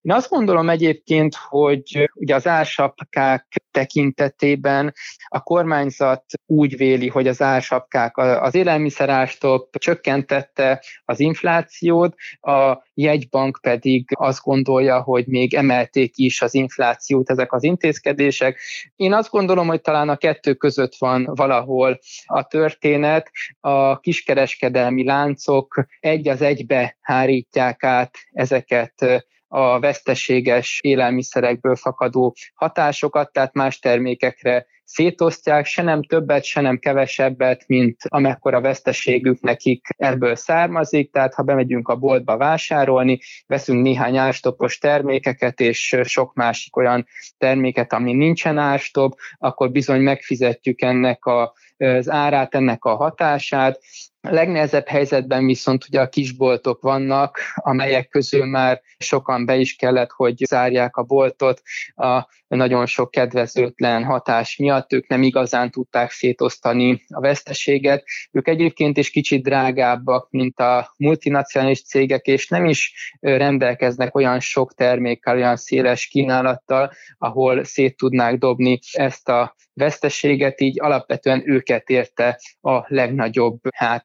Én 0.00 0.12
azt 0.12 0.28
gondolom 0.28 0.68
egyébként, 0.68 1.34
hogy 1.34 2.10
ugye 2.14 2.34
az 2.34 2.46
ársapkák 2.46 3.61
tekintetében 3.72 4.94
a 5.28 5.42
kormányzat 5.42 6.24
úgy 6.46 6.76
véli, 6.76 7.08
hogy 7.08 7.26
az 7.28 7.42
ársapkák 7.42 8.16
az 8.16 8.54
élelmiszerástop 8.54 9.78
csökkentette 9.78 10.84
az 11.04 11.20
inflációt, 11.20 12.14
a 12.40 12.76
jegybank 12.94 13.58
pedig 13.62 14.08
azt 14.14 14.42
gondolja, 14.42 15.00
hogy 15.02 15.26
még 15.26 15.54
emelték 15.54 16.16
is 16.16 16.42
az 16.42 16.54
inflációt 16.54 17.30
ezek 17.30 17.52
az 17.52 17.62
intézkedések. 17.62 18.60
Én 18.96 19.12
azt 19.12 19.30
gondolom, 19.30 19.66
hogy 19.66 19.80
talán 19.80 20.08
a 20.08 20.16
kettő 20.16 20.54
között 20.54 20.94
van 20.98 21.24
valahol 21.34 21.98
a 22.24 22.46
történet. 22.46 23.30
A 23.60 24.00
kiskereskedelmi 24.00 25.04
láncok 25.04 25.86
egy 26.00 26.28
az 26.28 26.42
egybe 26.42 26.96
hárítják 27.00 27.84
át 27.84 28.16
ezeket 28.32 29.24
a 29.54 29.80
veszteséges 29.80 30.78
élelmiszerekből 30.82 31.76
fakadó 31.76 32.34
hatásokat, 32.54 33.32
tehát 33.32 33.54
más 33.54 33.78
termékekre 33.78 34.66
szétosztják, 34.84 35.64
se 35.66 35.82
nem 35.82 36.02
többet, 36.02 36.44
se 36.44 36.60
nem 36.60 36.78
kevesebbet, 36.78 37.64
mint 37.66 37.96
amekkora 38.08 38.60
veszteségük 38.60 39.40
nekik 39.40 39.86
ebből 39.96 40.36
származik, 40.36 41.12
tehát 41.12 41.34
ha 41.34 41.42
bemegyünk 41.42 41.88
a 41.88 41.96
boltba 41.96 42.36
vásárolni, 42.36 43.20
veszünk 43.46 43.82
néhány 43.82 44.16
árstopos 44.16 44.78
termékeket, 44.78 45.60
és 45.60 45.96
sok 46.02 46.34
másik 46.34 46.76
olyan 46.76 47.06
terméket, 47.38 47.92
ami 47.92 48.12
nincsen 48.12 48.58
árstop, 48.58 49.18
akkor 49.38 49.70
bizony 49.70 50.00
megfizetjük 50.00 50.82
ennek 50.82 51.24
a, 51.24 51.52
az 51.76 52.10
árát, 52.10 52.54
ennek 52.54 52.84
a 52.84 52.96
hatását, 52.96 53.80
a 54.24 54.30
legnehezebb 54.30 54.86
helyzetben 54.86 55.46
viszont 55.46 55.84
ugye 55.88 56.00
a 56.00 56.08
kisboltok 56.08 56.82
vannak, 56.82 57.38
amelyek 57.54 58.08
közül 58.08 58.44
már 58.44 58.80
sokan 58.98 59.46
be 59.46 59.56
is 59.56 59.76
kellett, 59.76 60.10
hogy 60.10 60.36
zárják 60.36 60.96
a 60.96 61.02
boltot 61.02 61.62
a 61.94 62.26
nagyon 62.48 62.86
sok 62.86 63.10
kedvezőtlen 63.10 64.04
hatás 64.04 64.56
miatt. 64.56 64.92
Ők 64.92 65.06
nem 65.06 65.22
igazán 65.22 65.70
tudták 65.70 66.10
szétosztani 66.10 67.02
a 67.08 67.20
veszteséget. 67.20 68.04
Ők 68.30 68.48
egyébként 68.48 68.96
is 68.96 69.10
kicsit 69.10 69.42
drágábbak, 69.42 70.30
mint 70.30 70.60
a 70.60 70.94
multinacionális 70.96 71.84
cégek, 71.84 72.26
és 72.26 72.48
nem 72.48 72.64
is 72.64 73.14
rendelkeznek 73.20 74.14
olyan 74.14 74.40
sok 74.40 74.74
termékkel, 74.74 75.36
olyan 75.36 75.56
széles 75.56 76.06
kínálattal, 76.06 76.92
ahol 77.18 77.64
szét 77.64 77.96
tudnák 77.96 78.38
dobni 78.38 78.78
ezt 78.92 79.28
a 79.28 79.54
veszteséget, 79.74 80.60
így 80.60 80.80
alapvetően 80.80 81.42
őket 81.44 81.88
érte 81.88 82.40
a 82.60 82.84
legnagyobb 82.86 83.58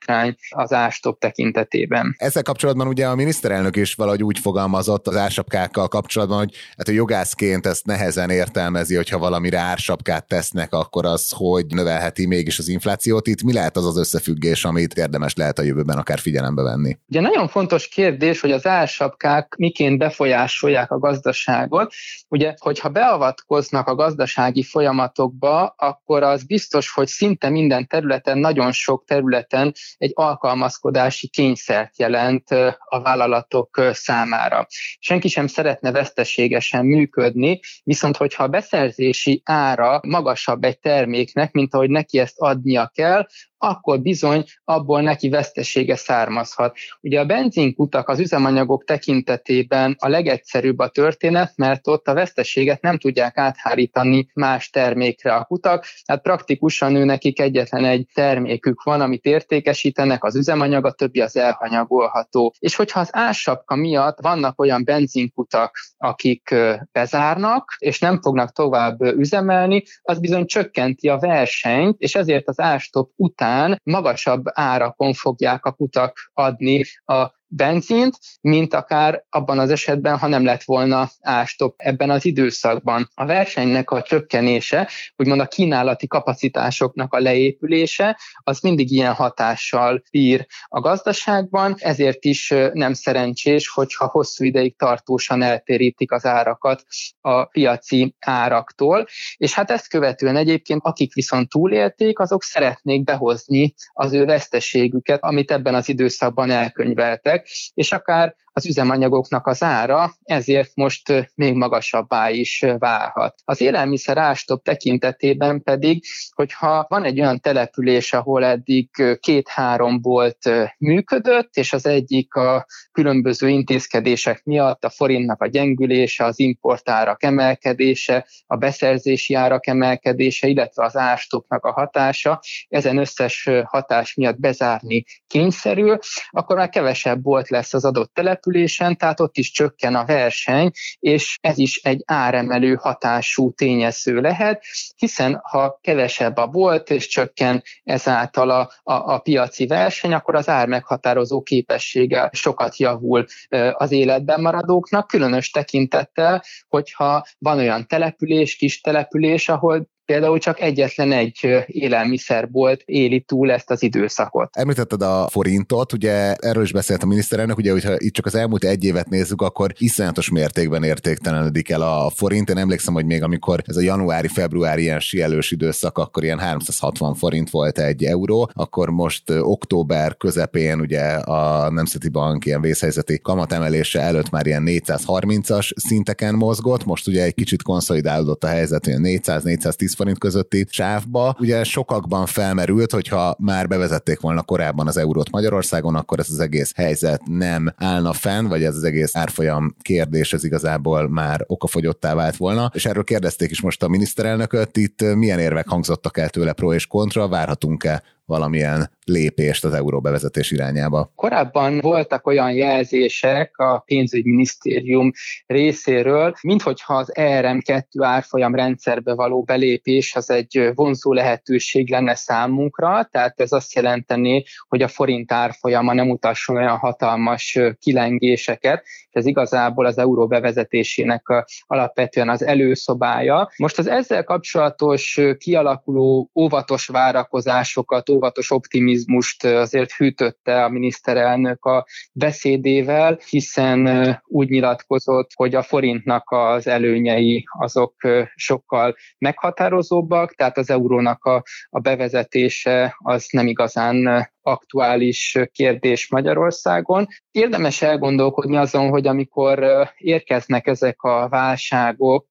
hátrány 0.08 0.36
az 0.50 0.74
ástop 0.74 1.20
tekintetében. 1.20 2.16
Ezzel 2.18 2.44
kapcsolatban 2.44 2.88
ugye 2.88 3.08
a 3.08 3.16
miniszterelnök 3.16 3.76
is 3.76 3.94
valahogy 3.94 4.24
úgy 4.24 4.40
fogalmazott 4.40 5.08
az 5.08 5.16
ársapkákkal 5.16 5.88
kapcsolatban, 5.88 6.38
hogy 6.38 6.54
hát 6.78 6.88
a 6.88 6.92
jogászként 6.92 7.66
ezt 7.66 7.86
nehezen 7.86 8.30
értelmezi, 8.30 8.96
hogyha 8.96 9.18
valamire 9.18 9.60
ársapkát 9.60 10.28
tesznek, 10.28 10.74
akkor 10.74 11.06
az 11.06 11.32
hogy 11.36 11.66
növelheti 11.66 12.26
mégis 12.26 12.60
az 12.60 12.68
inflációt. 12.68 13.28
Itt 13.28 13.44
mi 13.44 13.54
lehet 13.54 13.78
az 13.78 13.86
az 13.86 13.98
összefüggés, 13.98 14.66
amit 14.66 14.94
érdemes 14.94 15.36
lehet 15.36 15.60
a 15.60 15.64
jövőben 15.64 15.98
akár 15.98 16.20
figyelembe 16.20 16.62
venni? 16.62 16.98
Ugye 17.08 17.22
nagyon 17.22 17.48
fontos 17.48 17.88
kérdés, 17.88 18.42
hogy 18.42 18.52
az 18.52 18.66
ársapkák 18.66 19.56
miként 19.58 19.98
befolyásolják 19.98 20.92
a 20.92 21.00
gazdaságot. 21.00 21.94
Ugye, 22.28 22.54
hogyha 22.58 22.90
beavatkoznak 22.90 23.88
a 23.88 23.96
gazdasági 23.96 24.64
folyamatokba, 24.64 25.66
akkor 25.78 26.24
az 26.24 26.44
biztos, 26.44 26.92
hogy 26.92 27.08
szinte 27.08 27.50
minden 27.50 27.88
területen, 27.88 28.38
nagyon 28.38 28.72
sok 28.72 29.04
területen 29.06 29.74
egy 29.98 30.12
alkalmazkodási 30.14 31.28
kényszert 31.28 32.00
jelent 32.00 32.50
a 32.86 33.02
vállalatok 33.02 33.82
számára. 33.92 34.66
Senki 35.00 35.28
sem 35.28 35.48
szeretne 35.48 35.92
veszteségesen 35.92 36.86
működni, 36.86 37.60
viszont 37.84 38.18
hogyha 38.18 38.44
a 38.44 38.48
beszerzési 38.48 39.42
ára 39.46 40.00
magasabb 40.04 40.64
egy 40.64 40.80
terméknek, 40.80 41.52
mint 41.52 41.74
ahogy 41.74 41.90
neki 41.90 42.20
ezt 42.20 42.40
adnia 42.40 42.92
kell, 42.94 43.26
akkor 43.58 44.00
bizony 44.00 44.44
abból 44.64 45.02
neki 45.02 45.30
vesztesége 45.30 45.96
származhat. 45.96 46.78
Ugye 47.02 47.20
a 47.20 47.26
benzinkutak 47.26 48.10
az 48.10 48.20
üzemanyagok 48.20 48.84
tekintetében 48.84 49.96
a 50.00 50.08
legegyszerűbb 50.08 50.80
a 50.80 50.88
történet, 50.88 51.54
mert 51.56 51.88
ott 51.88 52.08
a 52.08 52.14
veszteséget 52.14 52.82
nem 52.82 52.98
tudják 52.98 53.38
áthárítani 53.38 54.30
más 54.34 54.70
termékre 54.70 55.36
a 55.36 55.44
kutak, 55.44 55.86
tehát 56.06 56.22
praktikusan 56.22 56.96
ő 56.96 57.04
nekik 57.04 57.40
egyetlen 57.40 57.86
egy 57.86 58.08
termékük 58.14 58.84
van, 58.84 59.02
amit 59.02 59.26
értékesítenek, 59.26 60.24
az 60.24 60.36
üzemanyag, 60.36 60.86
a 60.86 60.92
többi 60.92 61.22
az 61.22 61.36
elhanyagolható. 61.36 62.54
És 62.60 62.76
hogyha 62.76 63.00
az 63.00 63.10
ársapka 63.12 63.76
miatt 63.76 64.22
vannak 64.22 64.60
olyan 64.60 64.84
benzinkutak, 64.84 65.76
akik 65.98 66.56
bezárnak, 66.92 67.76
és 67.78 68.00
nem 68.00 68.22
fognak 68.22 68.52
tovább 68.52 69.02
üzemelni, 69.02 69.84
az 70.02 70.20
bizony 70.20 70.46
csökkenti 70.46 71.10
a 71.10 71.18
versenyt, 71.18 72.00
és 72.00 72.16
ezért 72.16 72.48
az 72.48 72.60
árstop 72.60 73.12
után 73.16 73.47
magasabb 73.84 74.44
árakon 74.54 75.14
fogják 75.14 75.66
a 75.66 75.72
kutak 75.72 76.32
adni 76.34 76.84
a 77.06 77.36
benzint, 77.48 78.18
mint 78.42 78.74
akár 78.74 79.26
abban 79.30 79.60
az 79.60 79.70
esetben, 79.70 80.18
ha 80.18 80.28
nem 80.28 80.44
lett 80.44 80.64
volna 80.64 81.10
ástop 81.22 81.74
ebben 81.78 82.10
az 82.10 82.26
időszakban. 82.26 83.10
A 83.14 83.26
versenynek 83.26 83.92
a 83.92 84.02
csökkenése, 84.02 84.90
úgymond 85.16 85.40
a 85.40 85.48
kínálati 85.48 86.08
kapacitásoknak 86.08 87.14
a 87.14 87.20
leépülése, 87.20 88.20
az 88.44 88.60
mindig 88.60 88.92
ilyen 88.92 89.14
hatással 89.14 90.04
bír 90.12 90.46
a 90.68 90.80
gazdaságban, 90.80 91.76
ezért 91.78 92.26
is 92.26 92.54
nem 92.74 92.94
szerencsés, 92.94 93.68
hogyha 93.68 94.08
hosszú 94.08 94.44
ideig 94.44 94.78
tartósan 94.78 95.42
eltérítik 95.42 96.12
az 96.12 96.26
árakat 96.26 96.84
a 97.22 97.46
piaci 97.46 98.16
áraktól, 98.20 99.06
és 99.38 99.54
hát 99.54 99.72
ezt 99.72 99.90
követően 99.90 100.36
egyébként, 100.36 100.82
akik 100.84 101.14
viszont 101.14 101.50
túlélték, 101.50 102.20
azok 102.20 102.44
szeretnék 102.44 103.04
behozni 103.04 103.74
az 103.94 104.14
ő 104.14 104.26
veszteségüket, 104.26 105.24
amit 105.24 105.52
ebben 105.52 105.76
az 105.76 105.90
időszakban 105.90 106.50
elkönyveltek, 106.50 107.37
emberek, 107.38 107.48
és 107.74 107.92
akár 107.92 108.36
az 108.58 108.66
üzemanyagoknak 108.66 109.48
az 109.48 109.64
ára 109.64 110.14
ezért 110.24 110.72
most 110.76 111.32
még 111.36 111.54
magasabbá 111.54 112.30
is 112.30 112.66
válhat. 112.78 113.36
Az 113.46 113.62
élelmiszer 113.62 114.18
ástop 114.18 114.64
tekintetében 114.64 115.64
pedig, 115.64 116.04
hogyha 116.34 116.86
van 116.90 117.04
egy 117.04 117.20
olyan 117.20 117.40
település, 117.40 118.14
ahol 118.14 118.46
eddig 118.46 118.90
két-három 119.20 120.02
volt 120.02 120.50
működött, 120.78 121.56
és 121.56 121.74
az 121.74 121.86
egyik 121.86 122.34
a 122.34 122.66
különböző 122.92 123.50
intézkedések 123.50 124.44
miatt 124.44 124.84
a 124.84 124.90
forintnak 124.90 125.42
a 125.42 125.48
gyengülése, 125.48 126.26
az 126.26 126.40
importárak 126.40 127.24
emelkedése, 127.24 128.28
a 128.48 128.56
beszerzési 128.56 129.34
árak 129.34 129.68
emelkedése, 129.68 130.48
illetve 130.48 130.84
az 130.84 130.96
ástopnak 130.96 131.66
a 131.66 131.72
hatása, 131.72 132.40
ezen 132.70 132.98
összes 132.98 133.50
hatás 133.64 134.14
miatt 134.14 134.40
bezárni 134.40 135.04
kényszerül, 135.28 136.00
akkor 136.30 136.56
már 136.56 136.70
kevesebb 136.70 137.26
volt 137.28 137.50
lesz 137.50 137.74
az 137.74 137.86
adott 137.86 138.14
településen, 138.14 138.98
tehát 138.98 139.20
ott 139.20 139.38
is 139.38 139.52
csökken 139.52 139.96
a 139.96 140.06
verseny, 140.06 140.72
és 141.00 141.38
ez 141.42 141.58
is 141.58 141.78
egy 141.84 142.04
áremelő 142.06 142.76
hatású 142.76 143.52
tényező 143.52 144.22
lehet, 144.22 144.64
hiszen 144.96 145.40
ha 145.44 145.80
kevesebb 145.82 146.38
a 146.38 146.48
volt, 146.48 146.90
és 146.90 147.08
csökken 147.08 147.64
ezáltal 147.84 148.50
a, 148.50 148.60
a, 148.84 148.94
a 148.94 149.20
piaci 149.20 149.68
verseny, 149.68 150.14
akkor 150.14 150.36
az 150.36 150.50
ár 150.50 150.68
meghatározó 150.68 151.42
képessége 151.42 152.30
sokat 152.34 152.78
javul 152.78 153.26
az 153.72 153.92
életben 153.92 154.42
maradóknak, 154.42 155.08
különös 155.08 155.50
tekintettel, 155.50 156.44
hogyha 156.68 157.26
van 157.38 157.58
olyan 157.58 157.88
település, 157.88 158.56
kis 158.56 158.82
település, 158.82 159.50
ahol 159.50 159.88
például 160.08 160.40
csak 160.40 160.60
egyetlen 160.60 161.12
egy 161.12 161.66
élelmiszerbolt 161.66 162.82
éli 162.86 163.20
túl 163.20 163.52
ezt 163.52 163.70
az 163.70 163.84
időszakot. 163.84 164.50
Említetted 164.52 165.02
a 165.02 165.28
forintot, 165.30 165.94
ugye 165.94 166.34
erről 166.34 166.64
is 166.64 166.72
beszélt 166.72 167.04
a 167.04 167.06
miniszterelnök, 167.06 167.58
ugye, 167.58 167.72
hogyha 167.72 167.94
itt 167.98 168.14
csak 168.14 168.26
az 168.26 168.36
elmúlt 168.36 168.64
egy 168.64 168.84
évet 168.84 169.10
nézzük, 169.10 169.42
akkor 169.42 169.72
iszonyatos 169.78 170.30
mértékben 170.30 170.84
értéktelenedik 170.84 171.70
el 171.70 171.82
a 171.82 172.10
forint. 172.16 172.50
Én 172.50 172.58
emlékszem, 172.58 172.94
hogy 172.94 173.06
még 173.06 173.24
amikor 173.24 173.62
ez 173.66 173.76
a 173.76 173.82
januári-februári 173.82 174.82
ilyen 174.82 175.00
sielős 175.00 175.52
időszak, 175.52 175.98
akkor 175.98 176.24
ilyen 176.24 176.40
360 176.40 177.14
forint 177.16 177.50
volt 177.50 177.80
egy 177.80 178.04
euró, 178.04 178.50
akkor 178.54 178.90
most 178.90 179.24
október 179.30 180.18
közepén 180.18 180.80
ugye 180.80 181.02
a 181.04 181.70
Nemzeti 181.70 182.10
Bank 182.10 182.46
ilyen 182.46 182.62
vészhelyzeti 182.62 183.20
kamatemelése 183.20 184.00
előtt 184.00 184.30
már 184.30 184.46
ilyen 184.46 184.64
430-as 184.66 185.72
szinteken 185.76 186.36
mozgott, 186.36 186.86
most 186.86 187.08
ugye 187.08 187.24
egy 187.24 187.34
kicsit 187.34 187.64
konszolidálódott 187.64 188.44
a 188.44 188.48
helyzet, 188.48 188.86
hogy 188.86 188.94
400-410 188.98 189.96
forint 189.98 190.20
közötti 190.20 190.66
sávba. 190.70 191.36
Ugye 191.40 191.64
sokakban 191.64 192.26
felmerült, 192.26 192.92
hogyha 192.92 193.36
már 193.40 193.68
bevezették 193.68 194.20
volna 194.20 194.42
korábban 194.42 194.88
az 194.88 194.98
eurót 194.98 195.32
Magyarországon, 195.32 195.96
akkor 195.96 196.20
ez 196.20 196.30
az 196.30 196.40
egész 196.40 196.72
helyzet 196.76 197.22
nem 197.26 197.74
állna 197.76 198.14
fenn, 198.14 198.48
vagy 198.48 198.64
ez 198.64 198.76
az 198.76 198.84
egész 198.84 199.16
árfolyam 199.16 199.76
kérdés 199.82 200.34
ez 200.34 200.44
igazából 200.44 201.10
már 201.10 201.44
okafogyottá 201.48 202.16
vált 202.16 202.36
volna. 202.36 202.72
És 202.74 202.86
erről 202.86 203.04
kérdezték 203.04 203.52
is 203.52 203.62
most 203.62 203.84
a 203.84 203.88
miniszterelnököt, 203.88 204.78
itt 204.78 205.02
milyen 205.02 205.40
érvek 205.40 205.68
hangzottak 205.68 206.18
el 206.18 206.30
tőle 206.30 206.54
pro 206.54 206.74
és 206.74 206.88
kontra, 206.88 207.28
várhatunk-e 207.28 208.04
valamilyen 208.28 208.92
lépést 209.06 209.66
az 209.66 209.74
euró 209.74 210.00
bevezetés 210.00 210.52
irányába. 210.52 211.12
Korábban 211.16 211.80
voltak 211.80 212.28
olyan 212.28 212.52
jelzések 212.52 213.58
a 213.58 213.80
pénzügyminisztérium 213.80 215.12
részéről, 215.46 216.34
minthogyha 216.42 216.94
az 216.94 217.12
ERM2 217.14 217.84
árfolyam 218.00 218.56
rendszerbe 218.56 219.14
való 219.14 219.44
belépés 219.44 220.16
az 220.16 220.30
egy 220.30 220.72
vonzó 220.74 221.14
lehetőség 221.14 221.90
lenne 221.90 222.16
számunkra, 222.16 223.08
tehát 223.12 223.40
ez 223.40 223.52
azt 223.52 223.74
jelenteni, 223.74 224.44
hogy 224.68 224.82
a 224.82 224.88
forint 224.88 225.32
árfolyama 225.32 225.94
nem 225.94 226.10
utasson 226.10 226.56
olyan 226.56 226.78
hatalmas 226.78 227.60
kilengéseket, 227.80 228.84
és 228.84 229.08
ez 229.12 229.26
igazából 229.26 229.86
az 229.86 229.98
euró 229.98 230.28
bevezetésének 230.28 231.24
alapvetően 231.68 232.30
az 232.30 232.44
előszobája. 232.44 233.50
Most 233.58 233.78
az 233.78 233.88
ezzel 233.88 234.24
kapcsolatos 234.24 235.22
kialakuló 235.38 236.30
óvatos 236.36 236.88
várakozásokat, 236.88 238.10
óvatos 238.18 238.52
optimizmust 238.52 239.46
azért 239.46 239.92
hűtötte 239.92 240.64
a 240.64 240.70
miniszterelnök 240.70 241.66
a 241.66 241.86
beszédével, 242.14 243.20
hiszen 243.30 243.82
úgy 244.26 244.50
nyilatkozott, 244.50 245.30
hogy 245.34 245.56
a 245.56 245.62
forintnak 245.62 246.32
az 246.32 246.68
előnyei 246.68 247.46
azok 247.60 247.96
sokkal 248.36 248.96
meghatározóbbak, 249.18 250.34
tehát 250.36 250.58
az 250.58 250.70
eurónak 250.70 251.24
a, 251.24 251.44
a 251.70 251.80
bevezetése 251.80 252.96
az 252.98 253.28
nem 253.32 253.48
igazán 253.48 254.30
aktuális 254.48 255.38
kérdés 255.52 256.10
Magyarországon. 256.10 257.08
Érdemes 257.32 257.82
elgondolkodni 257.82 258.58
azon, 258.58 258.90
hogy 258.90 259.08
amikor 259.08 259.88
érkeznek 259.98 260.68
ezek 260.68 261.02
a 261.02 261.28
válságok, 261.30 262.28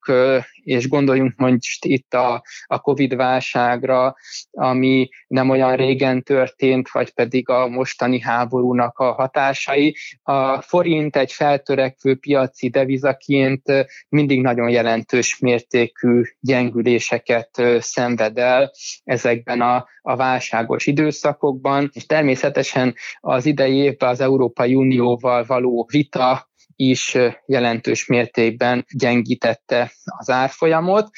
és 0.63 0.89
gondoljunk 0.89 1.37
most 1.37 1.85
itt 1.85 2.15
a, 2.15 2.43
a 2.67 2.81
Covid 2.81 3.17
válságra, 3.17 4.15
ami 4.51 5.09
nem 5.27 5.51
olyan 5.51 5.77
régen 5.77 6.23
történt, 6.23 6.89
vagy 6.91 7.11
pedig 7.11 7.49
a 7.49 7.69
mostani 7.69 8.21
háborúnak 8.21 8.99
a 8.99 9.13
hatásai. 9.13 9.97
A 10.23 10.61
forint 10.61 11.17
egy 11.17 11.33
feltörekvő 11.33 12.15
piaci 12.15 12.69
devizaként 12.69 13.63
mindig 14.09 14.41
nagyon 14.41 14.69
jelentős 14.69 15.39
mértékű 15.39 16.23
gyengüléseket 16.41 17.63
szenved 17.79 18.39
el 18.39 18.73
ezekben 19.05 19.61
a, 19.61 19.87
a 20.03 20.17
válságos 20.17 20.87
időszakokban, 20.87 21.91
és 21.93 22.06
természetesen 22.07 22.95
az 23.21 23.47
idei 23.47 23.77
évben 23.77 24.09
az 24.09 24.21
Európai 24.21 24.75
Unióval 24.75 25.45
való 25.45 25.89
vita 25.91 26.49
is 26.77 27.17
jelentős 27.47 28.07
mértékben 28.07 28.87
gyengítette 28.93 29.93
az 30.05 30.31
árfolyamot, 30.31 31.09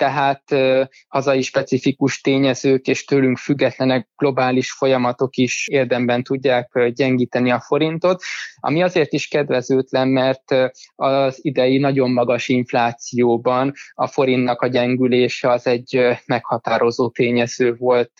tehát 0.00 0.44
hazai 1.08 1.42
specifikus 1.42 2.20
tényezők 2.20 2.86
és 2.86 3.04
tőlünk 3.04 3.38
függetlenek 3.38 4.08
globális 4.16 4.72
folyamatok 4.72 5.36
is 5.36 5.68
érdemben 5.68 6.22
tudják 6.22 6.90
gyengíteni 6.94 7.50
a 7.50 7.60
forintot, 7.60 8.22
ami 8.60 8.82
azért 8.82 9.12
is 9.12 9.28
kedvezőtlen, 9.28 10.08
mert 10.08 10.44
az 10.94 11.38
idei 11.42 11.78
nagyon 11.78 12.10
magas 12.10 12.48
inflációban 12.48 13.72
a 13.94 14.06
forintnak 14.06 14.62
a 14.62 14.66
gyengülése 14.66 15.50
az 15.50 15.66
egy 15.66 16.18
meghatározó 16.26 17.08
tényező 17.08 17.74
volt 17.74 18.12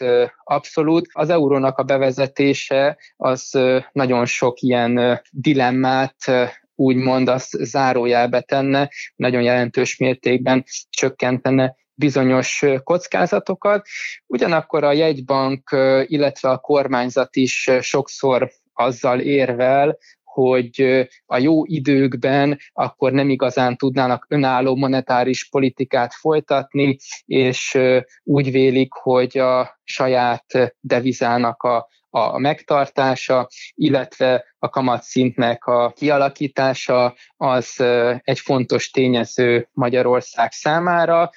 abszolút. 0.45 1.07
Az 1.13 1.31
eurónak 1.31 1.79
a 1.79 1.83
bevezetése 1.83 2.99
az 3.17 3.59
nagyon 3.93 4.27
sok 4.27 4.61
ilyen 4.61 5.21
dilemmát 5.31 6.17
úgymond 6.81 7.29
azt 7.29 7.51
zárójelbe 7.51 8.41
tenne, 8.41 8.91
nagyon 9.17 9.43
jelentős 9.43 9.97
mértékben 9.97 10.65
csökkentene 10.91 11.77
bizonyos 11.95 12.65
kockázatokat. 12.85 13.87
Ugyanakkor 14.27 14.85
a 14.85 14.93
jegybank, 14.93 15.71
illetve 16.05 16.49
a 16.49 16.59
kormányzat 16.59 17.37
is 17.37 17.71
sokszor 17.81 18.51
azzal 18.73 19.21
érvel, 19.21 19.99
hogy 20.25 21.09
a 21.27 21.39
jó 21.39 21.65
időkben 21.65 22.59
akkor 22.73 23.13
nem 23.13 23.29
igazán 23.29 23.77
tudnának 23.77 24.27
önálló 24.29 24.77
monetáris 24.77 25.49
politikát 25.49 26.15
folytatni, 26.15 26.97
és 27.25 27.79
úgy 28.23 28.51
vélik, 28.51 28.93
hogy 28.93 29.39
a 29.39 29.81
saját 29.85 30.77
devizának 30.81 31.63
a 31.63 31.89
a 32.11 32.39
megtartása, 32.39 33.49
illetve 33.75 34.50
a 34.63 34.69
kamatszintnek 34.69 35.65
a 35.65 35.93
kialakítása 35.97 37.15
az 37.37 37.81
egy 38.23 38.41
fontos 38.41 38.91
tényező 38.91 39.69
Magyarország 39.73 40.53
számára. 40.53 41.31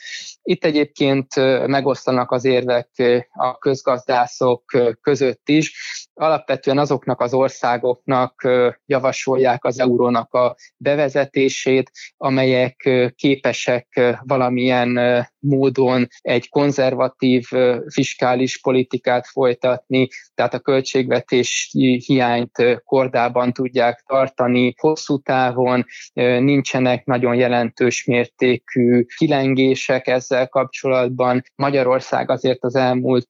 Itt 0.43 0.65
egyébként 0.65 1.35
megosztanak 1.67 2.31
az 2.31 2.45
érvek 2.45 2.89
a 3.31 3.57
közgazdászok 3.57 4.63
között 5.01 5.49
is. 5.49 5.73
Alapvetően 6.13 6.77
azoknak 6.77 7.21
az 7.21 7.33
országoknak 7.33 8.47
javasolják 8.85 9.65
az 9.65 9.79
eurónak 9.79 10.33
a 10.33 10.55
bevezetését, 10.77 11.91
amelyek 12.17 12.89
képesek 13.15 14.17
valamilyen 14.21 14.99
módon 15.39 16.07
egy 16.21 16.49
konzervatív 16.49 17.47
fiskális 17.87 18.59
politikát 18.59 19.27
folytatni, 19.27 20.07
tehát 20.33 20.53
a 20.53 20.59
költségvetés 20.59 21.69
hiányt 22.05 22.81
kordában 23.13 23.53
tudják 23.53 24.03
tartani 24.07 24.73
hosszú 24.77 25.17
távon, 25.17 25.85
nincsenek 26.13 27.05
nagyon 27.05 27.35
jelentős 27.35 28.05
mértékű 28.05 29.05
kilengések 29.17 30.07
ezzel 30.07 30.47
kapcsolatban. 30.47 31.43
Magyarország 31.55 32.29
azért 32.29 32.63
az 32.63 32.75
elmúlt 32.75 33.27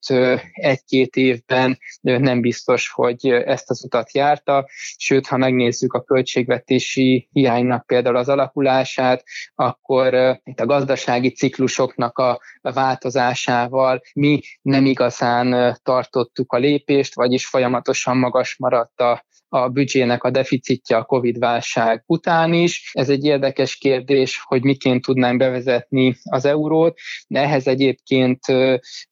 egy-két 0.53 1.15
évben 1.15 1.77
nem 2.01 2.41
biztos, 2.41 2.89
hogy 2.89 3.27
ezt 3.27 3.69
az 3.69 3.83
utat 3.83 4.13
járta, 4.13 4.65
sőt, 4.97 5.27
ha 5.27 5.37
megnézzük 5.37 5.93
a 5.93 6.03
költségvetési 6.03 7.27
hiánynak 7.31 7.85
például 7.85 8.15
az 8.15 8.29
alakulását, 8.29 9.23
akkor 9.55 10.39
itt 10.43 10.59
a 10.59 10.65
gazdasági 10.65 11.29
ciklusoknak 11.29 12.17
a 12.17 12.39
változásával 12.61 14.01
mi 14.13 14.41
nem 14.61 14.85
igazán 14.85 15.77
tartottuk 15.83 16.53
a 16.53 16.57
lépést, 16.57 17.15
vagyis 17.15 17.45
folyamatosan 17.45 18.17
magas 18.17 18.55
maradt 18.57 18.99
a 18.99 19.23
a 19.53 19.69
büdzsének 19.69 20.23
a 20.23 20.29
deficitje 20.29 20.95
a 20.97 21.03
Covid-válság 21.03 22.03
után 22.05 22.53
is. 22.53 22.91
Ez 22.93 23.09
egy 23.09 23.25
érdekes 23.25 23.75
kérdés, 23.75 24.41
hogy 24.43 24.63
miként 24.63 25.01
tudnánk 25.01 25.37
bevezetni 25.37 26.15
az 26.23 26.45
eurót, 26.45 26.97
de 27.27 27.39
ehhez 27.39 27.67
egyébként 27.67 28.39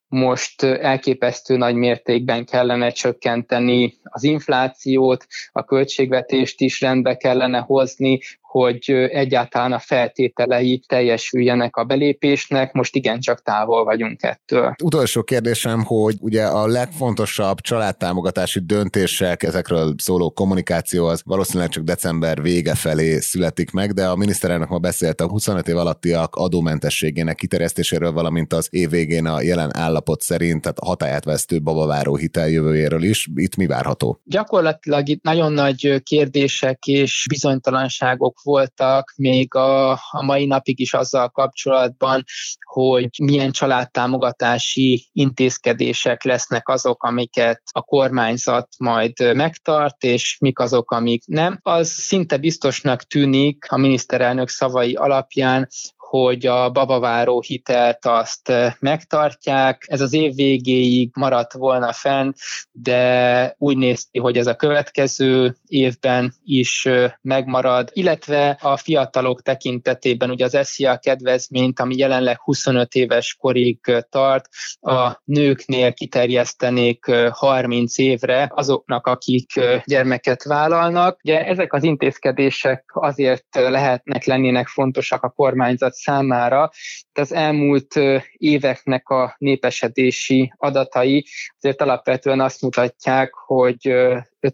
most 0.07 0.63
elképesztő 0.63 1.57
nagy 1.57 1.75
mértékben 1.75 2.45
kellene 2.45 2.89
csökkenteni 2.89 3.93
az 4.03 4.23
inflációt, 4.23 5.25
a 5.51 5.63
költségvetést 5.63 6.61
is 6.61 6.81
rendbe 6.81 7.17
kellene 7.17 7.59
hozni, 7.59 8.19
hogy 8.51 8.89
egyáltalán 9.09 9.71
a 9.71 9.79
feltételei 9.79 10.83
teljesüljenek 10.87 11.75
a 11.75 11.83
belépésnek, 11.83 12.73
most 12.73 12.95
igencsak 12.95 13.41
távol 13.41 13.83
vagyunk 13.83 14.23
ettől. 14.23 14.75
Utolsó 14.83 15.23
kérdésem, 15.23 15.83
hogy 15.83 16.15
ugye 16.19 16.43
a 16.43 16.67
legfontosabb 16.67 17.59
családtámogatási 17.59 18.59
döntések, 18.65 19.43
ezekről 19.43 19.93
szóló 19.97 20.31
kommunikáció 20.31 21.05
az 21.05 21.21
valószínűleg 21.25 21.69
csak 21.69 21.83
december 21.83 22.41
vége 22.41 22.75
felé 22.75 23.19
születik 23.19 23.71
meg, 23.71 23.91
de 23.91 24.07
a 24.07 24.15
miniszterelnök 24.15 24.69
ma 24.69 24.77
beszélt 24.77 25.21
a 25.21 25.27
25 25.27 25.67
év 25.67 25.77
alattiak 25.77 26.35
adómentességének 26.35 27.35
kiterjesztéséről, 27.35 28.11
valamint 28.11 28.53
az 28.53 28.67
év 28.71 28.89
végén 28.89 29.25
a 29.25 29.41
jelen 29.41 29.75
állapot 29.77 30.21
szerint, 30.21 30.61
tehát 30.61 30.79
a 30.79 30.85
hatáját 30.85 31.25
vesztő 31.25 31.61
babaváró 31.61 32.15
hiteljövőjéről 32.15 33.03
is. 33.03 33.27
Itt 33.35 33.55
mi 33.55 33.65
várható? 33.65 34.21
Gyakorlatilag 34.23 35.09
itt 35.09 35.23
nagyon 35.23 35.53
nagy 35.53 36.01
kérdések 36.03 36.85
és 36.85 37.25
bizonytalanságok 37.29 38.39
voltak 38.43 39.13
még 39.15 39.55
a, 39.55 39.91
a 39.91 40.21
mai 40.21 40.45
napig 40.45 40.79
is 40.79 40.93
azzal 40.93 41.29
kapcsolatban, 41.29 42.23
hogy 42.65 43.09
milyen 43.23 43.51
családtámogatási 43.51 45.09
intézkedések 45.11 46.23
lesznek 46.23 46.67
azok, 46.69 47.03
amiket 47.03 47.61
a 47.71 47.81
kormányzat 47.81 48.67
majd 48.77 49.35
megtart, 49.35 50.03
és 50.03 50.37
mik 50.39 50.59
azok, 50.59 50.91
amik 50.91 51.23
nem. 51.25 51.59
Az 51.61 51.89
szinte 51.89 52.37
biztosnak 52.37 53.03
tűnik 53.03 53.65
a 53.69 53.77
miniszterelnök 53.77 54.49
szavai 54.49 54.93
alapján, 54.93 55.67
hogy 56.11 56.45
a 56.45 56.69
babaváró 56.69 57.41
hitelt 57.41 58.05
azt 58.05 58.49
eh, 58.49 58.73
megtartják. 58.79 59.83
Ez 59.87 60.01
az 60.01 60.13
év 60.13 60.35
végéig 60.35 61.09
maradt 61.13 61.53
volna 61.53 61.93
fenn, 61.93 62.31
de 62.71 63.55
úgy 63.57 63.77
néz 63.77 64.07
ki, 64.11 64.19
hogy 64.19 64.37
ez 64.37 64.47
a 64.47 64.55
következő 64.55 65.55
évben 65.67 66.33
is 66.43 66.85
eh, 66.85 67.11
megmarad, 67.21 67.89
illetve 67.93 68.57
a 68.61 68.77
fiatalok 68.77 69.41
tekintetében 69.41 70.29
ugye 70.29 70.45
az 70.45 70.57
SZIA 70.61 70.97
kedvezményt, 70.97 71.79
ami 71.79 71.97
jelenleg 71.97 72.39
25 72.41 72.93
éves 72.95 73.35
korig 73.39 73.79
eh, 73.81 74.01
tart, 74.09 74.47
a 74.81 75.21
nőknél 75.23 75.93
kiterjesztenék 75.93 77.05
30 77.29 77.97
évre 77.97 78.51
azoknak, 78.53 79.07
akik 79.07 79.51
gyermeket 79.85 80.43
vállalnak. 80.43 81.19
Ugye 81.23 81.45
ezek 81.45 81.73
az 81.73 81.83
intézkedések 81.83 82.83
azért 82.87 83.45
lehetnek 83.51 84.25
lennének 84.25 84.67
fontosak 84.67 85.23
a 85.23 85.29
kormányzat 85.29 85.99
számára. 86.01 86.69
Az 87.13 87.33
elmúlt 87.33 87.99
éveknek 88.31 89.09
a 89.09 89.35
népesedési 89.37 90.53
adatai 90.57 91.25
azért 91.57 91.81
alapvetően 91.81 92.39
azt 92.39 92.61
mutatják, 92.61 93.33
hogy 93.33 93.95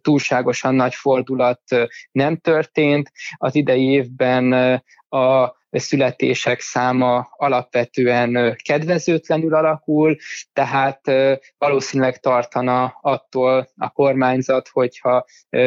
túlságosan 0.02 0.76
nagy 0.76 0.94
fordulat 0.94 1.62
nem 2.12 2.38
történt. 2.38 3.12
Az 3.38 3.56
idei 3.56 3.92
évben 3.92 4.54
a 5.10 5.57
születések 5.72 6.60
száma 6.60 7.28
alapvetően 7.32 8.56
kedvezőtlenül 8.64 9.56
alakul, 9.56 10.16
tehát 10.54 11.02
valószínűleg 11.58 12.20
tartana 12.20 12.98
attól 13.02 13.70
a 13.78 13.90
kormányzat, 13.90 14.68
hogyha 14.68 15.26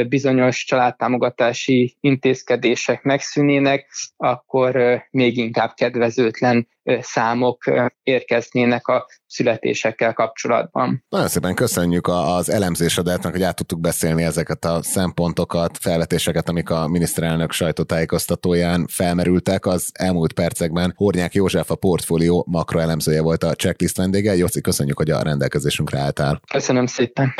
bizonyos 0.08 0.64
családtámogatási 0.64 1.96
intézkedések 2.00 3.02
megszűnének, 3.02 3.90
akkor 4.16 5.02
még 5.10 5.36
inkább 5.36 5.72
kedvezőtlen 5.74 6.68
számok 7.00 7.64
érkeznének 8.02 8.86
a 8.86 9.06
születésekkel 9.30 10.12
kapcsolatban. 10.12 11.04
Nagyon 11.08 11.28
szépen 11.28 11.54
köszönjük 11.54 12.08
az 12.08 12.50
elemzésedet, 12.50 13.24
hogy 13.24 13.42
át 13.42 13.56
tudtuk 13.56 13.80
beszélni 13.80 14.22
ezeket 14.22 14.64
a 14.64 14.82
szempontokat, 14.82 15.78
felvetéseket, 15.80 16.48
amik 16.48 16.70
a 16.70 16.88
miniszterelnök 16.88 17.52
sajtótájékoztatóján 17.52 18.86
felmerültek. 18.86 19.66
Az 19.66 19.90
elmúlt 19.92 20.32
percekben 20.32 20.92
Hornyák 20.96 21.34
József 21.34 21.70
a 21.70 21.74
portfólió 21.74 22.44
makroelemzője 22.48 23.22
volt 23.22 23.42
a 23.42 23.54
checklist 23.54 23.96
vendége. 23.96 24.36
Jóci, 24.36 24.60
köszönjük, 24.60 24.96
hogy 24.96 25.10
a 25.10 25.22
rendelkezésünkre 25.22 25.98
álltál. 25.98 26.40
Köszönöm 26.52 26.86
szépen. 26.86 27.34